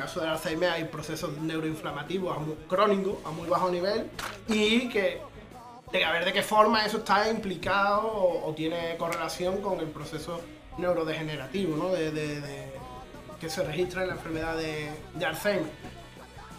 [0.00, 4.10] caso del Alzheimer hay procesos neuroinflamativos a muy- crónicos a muy bajo nivel
[4.48, 5.20] y que
[5.92, 10.40] de a ver de qué forma eso está implicado o, tiene correlación con el proceso
[10.78, 11.90] neurodegenerativo ¿no?
[11.90, 12.72] de,
[13.40, 14.90] que se registra en la enfermedad de,
[15.24, 15.70] Alzheimer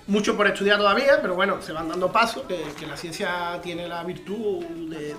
[0.07, 4.03] mucho por estudiar todavía, pero bueno, se van dando pasos, que, la ciencia tiene la
[4.03, 5.15] virtud de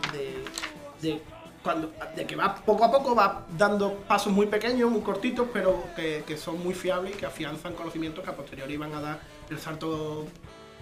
[1.62, 5.84] cuando, de que va poco a poco, va dando pasos muy pequeños, muy cortitos, pero
[5.94, 9.20] que, que son muy fiables y que afianzan conocimientos que a posteriori van a dar
[9.50, 10.26] el salto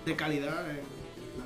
[0.07, 0.81] de calidad en,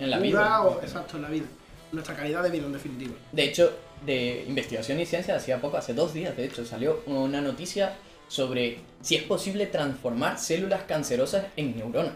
[0.03, 0.63] En la vida.
[0.63, 1.47] o- exacto, en la vida.
[1.93, 3.13] Nuestra calidad de vida, en definitiva.
[3.33, 3.73] De hecho,
[4.05, 7.97] de investigación y ciencia, hacía poco, hace dos días, de hecho, salió una noticia
[8.29, 12.15] sobre si es posible transformar células cancerosas en neuronas.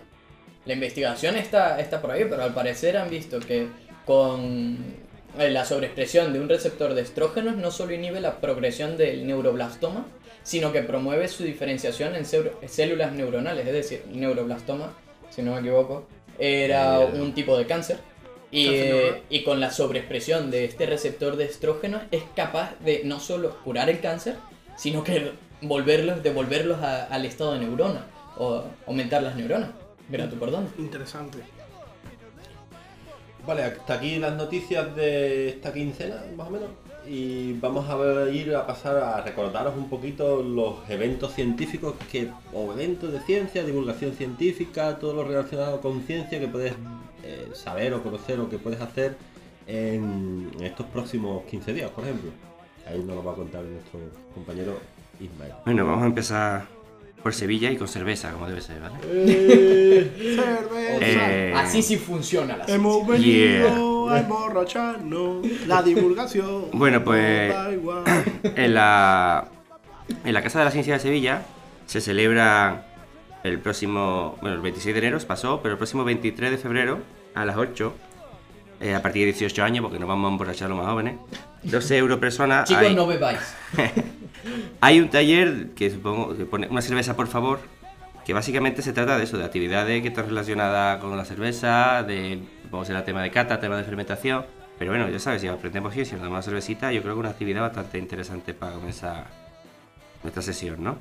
[0.65, 3.69] La investigación está, está por ahí, pero al parecer han visto que
[4.05, 4.79] con
[5.39, 10.07] la sobreexpresión de un receptor de estrógenos no solo inhibe la progresión del neuroblastoma,
[10.43, 14.93] sino que promueve su diferenciación en células neuronales, es decir, el neuroblastoma,
[15.31, 16.07] si no me equivoco,
[16.39, 17.99] era un tipo de cáncer.
[18.51, 23.21] Y, eh, y con la sobreexpresión de este receptor de estrógenos es capaz de no
[23.21, 24.37] solo curar el cáncer,
[24.77, 28.07] sino que volverlos, devolverlos a- al estado de neurona
[28.39, 29.71] o aumentar las neuronas.
[30.09, 30.71] Mira tú por dónde.
[30.79, 31.39] Interesante.
[33.49, 36.69] Vale, hasta aquí las noticias de esta quincena, más o menos.
[37.07, 42.71] Y vamos a ir a pasar a recordaros un poquito los eventos científicos que, o
[42.75, 46.75] eventos de ciencia, divulgación científica, todo lo relacionado con ciencia que puedes
[47.25, 49.17] eh, saber o conocer o que puedes hacer
[49.67, 52.31] en, en estos próximos 15 días, por ejemplo.
[52.87, 53.99] Ahí nos lo va a contar nuestro
[54.35, 54.79] compañero
[55.19, 55.55] Ismael.
[55.65, 56.78] Bueno, vamos a empezar
[57.23, 58.95] por Sevilla y con cerveza, como debe ser, ¿vale?
[59.01, 61.33] Cerveza.
[61.33, 62.75] Eh, Así sí funciona la ciencia.
[62.75, 65.47] Hemos venido a emborracharnos.
[65.67, 66.67] La divulgación.
[66.73, 67.55] Bueno, pues-.
[68.57, 69.49] En la,
[70.25, 71.43] en la Casa de la Ciencia de Sevilla
[71.87, 72.87] se celebra
[73.43, 76.99] el próximo, bueno, el 26 de enero pasó, pero el próximo 23 de febrero
[77.35, 77.93] a las 8,
[78.81, 81.17] eh, a partir de 18 años, porque nos vamos a emborrachar los más jóvenes,
[81.63, 82.65] 12 euros persona.
[82.67, 83.41] Chicos, hay, no bebáis.
[84.81, 87.61] hay un taller que supongo que pone una cerveza por favor,
[88.25, 92.41] que básicamente se trata de eso, de actividades que están relacionadas con la cerveza, de,
[92.63, 94.45] supongo que será tema de cata, tema de fermentación.
[94.79, 97.21] Pero bueno, ya sabes, si aprendemos ciencia, nos damos una cervecita, yo creo que es
[97.21, 99.27] una actividad bastante interesante para comenzar
[100.23, 100.97] nuestra sesión, ¿no?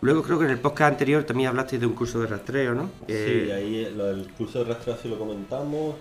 [0.00, 2.90] Luego creo que en el podcast anterior también hablaste de un curso de rastreo, ¿no?
[3.06, 5.94] Sí, Eh, ahí lo del curso de rastreo sí lo comentamos.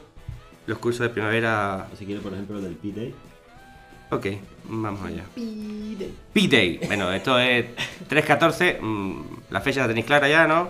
[0.65, 1.87] Los cursos de primavera...
[1.95, 3.13] Si quieres, por ejemplo, el del P-Day.
[4.11, 4.27] Ok,
[4.65, 5.23] vamos allá.
[6.33, 6.81] P-Day.
[6.87, 7.65] Bueno, esto es
[8.09, 10.69] 3.14, mm, la fecha la tenéis clara ya, ¿no?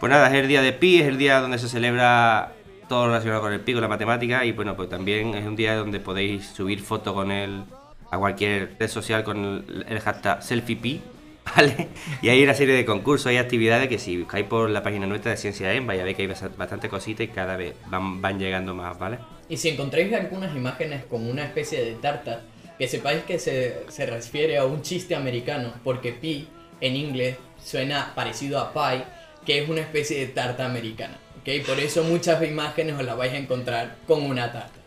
[0.00, 2.52] Pues nada, es el día de Pi, es el día donde se celebra
[2.88, 5.76] todo relacionado con el Pi, con la matemática, y bueno, pues también es un día
[5.76, 7.62] donde podéis subir fotos con él
[8.10, 11.00] a cualquier red social con el, el hashtag SelfiePi,
[11.56, 11.88] ¿vale?
[12.20, 15.30] Y hay una serie de concursos y actividades que si buscáis por la página nuestra
[15.30, 18.20] de Ciencia En, vaya a ver que hay bast- bastante cositas y cada vez van,
[18.20, 19.18] van llegando más, ¿vale?
[19.48, 22.42] Y si encontráis algunas imágenes como una especie de tarta,
[22.82, 26.48] que sepáis que se, se refiere a un chiste americano, porque pi
[26.80, 29.04] en inglés suena parecido a pie,
[29.46, 31.16] que es una especie de tarta americana.
[31.38, 31.64] ¿ok?
[31.64, 34.80] Por eso muchas imágenes os las vais a encontrar con una tarta.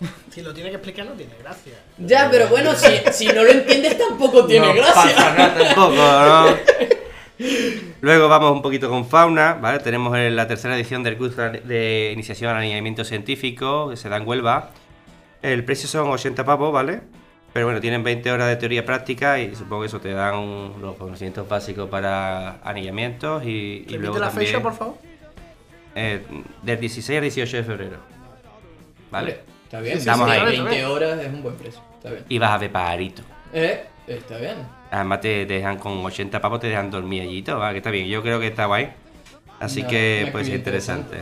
[0.30, 1.74] Si lo tiene que explicar, no tiene gracia.
[1.98, 5.14] Ya, pero bueno, si, si no lo entiendes tampoco tiene no gracia.
[5.14, 6.56] pasa nada tampoco, ¿no?
[8.00, 9.80] Luego vamos un poquito con fauna, ¿vale?
[9.80, 14.26] Tenemos la tercera edición del curso de iniciación al alineamiento científico que se da en
[14.26, 14.70] Huelva.
[15.42, 17.02] El precio son 80 pavos, ¿vale?
[17.54, 20.74] Pero bueno, tienen 20 horas de teoría práctica y supongo que eso te dan un-
[20.82, 24.96] los conocimientos básicos para anillamientos y, y luego la también, fecha, por favor.
[25.94, 26.20] eh,
[26.62, 27.96] del 16 al 18 de febrero.
[29.10, 29.38] ¿Vale?
[29.64, 30.60] Está bien, Sí, sí, Estamos sí, ahí.
[30.60, 31.80] 20 horas es un buen precio.
[31.96, 32.24] Está bien.
[32.28, 33.24] Y vas a ver pajaritos.
[33.52, 34.56] Eh, está bien.
[34.90, 37.74] Además te, dejan con 80 pavos, te dejan dormir allí y todo, ¿vale?
[37.74, 38.08] que está bien.
[38.08, 38.92] Yo creo que está guay.
[39.60, 41.18] Así No, que puede ser bien, interesante.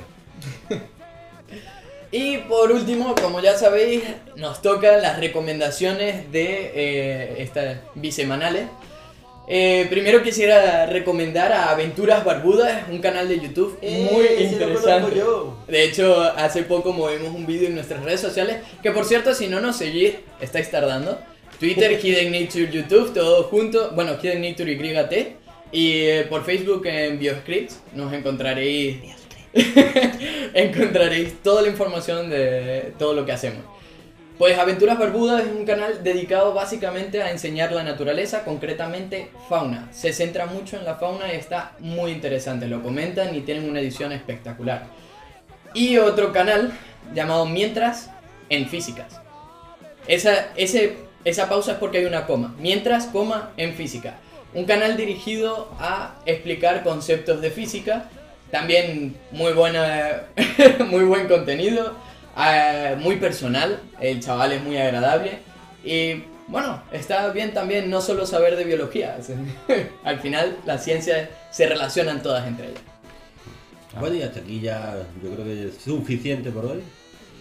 [2.13, 4.03] Y por último, como ya sabéis,
[4.37, 8.67] nos tocan las recomendaciones de eh, estas bisemanales.
[9.49, 15.23] Eh, primero quisiera recomendar a Aventuras Barbudas, un canal de YouTube muy interesante.
[15.67, 19.49] De hecho, hace poco movimos un vídeo en nuestras redes sociales, que por cierto, si
[19.49, 21.19] no nos seguís, estáis tardando.
[21.59, 23.91] Twitter, Hidden Nature, YouTube, todo junto.
[23.93, 25.43] Bueno, Hidden Nature YT.
[25.75, 28.99] Y eh, por Facebook en Bioscripts nos encontraréis
[30.55, 33.65] encontraréis toda la información de todo lo que hacemos.
[34.39, 39.89] Pues Aventuras Barbudas es un canal dedicado básicamente a enseñar la naturaleza, concretamente fauna.
[39.93, 42.67] Se centra mucho en la fauna y está muy interesante.
[42.67, 44.87] Lo comentan y tienen una edición espectacular.
[45.75, 46.73] Y otro canal
[47.15, 48.11] llamado Mientras
[48.49, 49.21] en Físicas.
[50.09, 50.49] Esa,
[51.25, 52.55] esa pausa es porque hay una coma.
[52.59, 54.17] Mientras, coma, en física.
[54.55, 58.11] Un canal dirigido a explicar conceptos de física.
[58.53, 60.23] También muy, buena,
[60.89, 61.95] muy buen contenido.
[62.39, 63.81] eh, muy personal.
[63.99, 65.39] El chaval es muy agradable.
[65.85, 69.17] Y bueno, está bien también no solo saber de biología.
[70.05, 72.83] Al final las ciencias se relacionan todas entre ellas.
[73.99, 76.83] Bueno, y hasta aquí ya yo creo que es suficiente por hoy.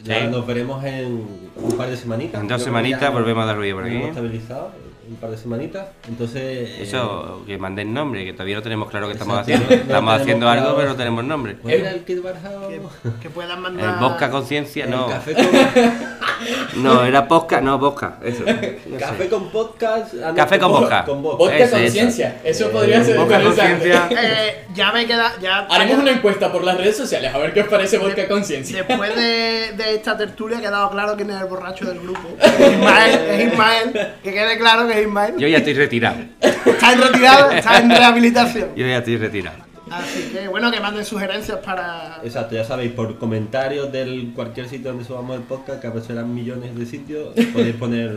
[0.03, 0.27] Ya Sí.
[0.27, 2.41] nos veremos en un par de semanitas.
[2.41, 3.95] En dos semanitas volvemos a dar ruido por aquí.
[3.97, 4.71] hemos estabilizado
[5.11, 5.87] un par de semanitas.
[6.07, 6.41] Entonces.
[6.41, 9.75] eh, Eso, que manden nombre, que todavía no tenemos claro qué estamos Exacto, haciendo.
[9.75, 10.61] no- estamos haciendo claro.
[10.61, 11.55] algo, pero no tenemos nombre.
[11.61, 12.67] ¿cuál era el Kid Barhouse?
[12.69, 12.81] Que,
[13.21, 13.93] que puedan mandar.
[13.95, 15.07] El Bosca Conciencia, no.
[15.07, 15.33] café
[16.73, 18.17] con, No, era Posca, no, Bosca.
[18.23, 18.43] Eso.
[18.45, 18.79] No sé.
[18.99, 20.13] café con podcast.
[20.23, 21.05] ah, no, Café con vodka.
[21.05, 23.41] Con Ese, conciencia, eso Eh, podría ser Bosca.
[23.41, 24.07] Conciencia.
[24.21, 25.33] Eh, ya me queda.
[25.41, 28.83] Ya, Haremos una encuesta por las redes sociales a ver qué os parece Vodka Conciencia.
[28.87, 32.29] Después de, de esta tertulia ha quedado claro quién es el borracho del grupo.
[32.39, 33.91] Es Ismael, es Ismael.
[34.23, 35.35] Que quede claro que Ismael.
[35.37, 36.17] Yo ya estoy retirado.
[36.41, 38.69] Está en retirado, está en rehabilitación.
[38.75, 39.57] Yo ya estoy retirado.
[39.89, 42.19] Así que bueno, que manden sugerencias para.
[42.23, 46.77] Exacto, ya sabéis, por comentarios del cualquier sitio donde subamos el podcast, que aparecerán millones
[46.77, 48.11] de sitios, podéis poner.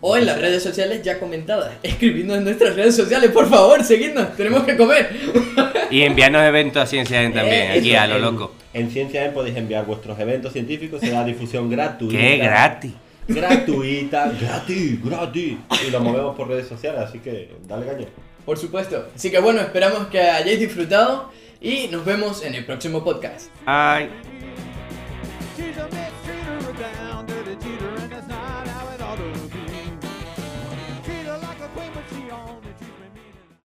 [0.00, 1.72] O en las redes sociales ya comentadas.
[1.82, 5.10] Escribidnos en nuestras redes sociales, por favor, seguidnos, tenemos que comer.
[5.90, 8.52] Y enviarnos eventos a Ciencia Gen también, Eh, aquí a lo En- loco.
[8.74, 12.16] En Ciencia En podéis enviar vuestros eventos científicos, se da difusión gratuita.
[12.16, 12.92] ¡Qué gratis!
[13.28, 15.56] gratuita, gratis, gratis.
[15.86, 18.06] Y lo movemos por redes sociales, así que dale caña.
[18.44, 19.08] Por supuesto.
[19.14, 23.50] Así que bueno, esperamos que hayáis disfrutado y nos vemos en el próximo podcast.
[23.66, 24.10] Bye.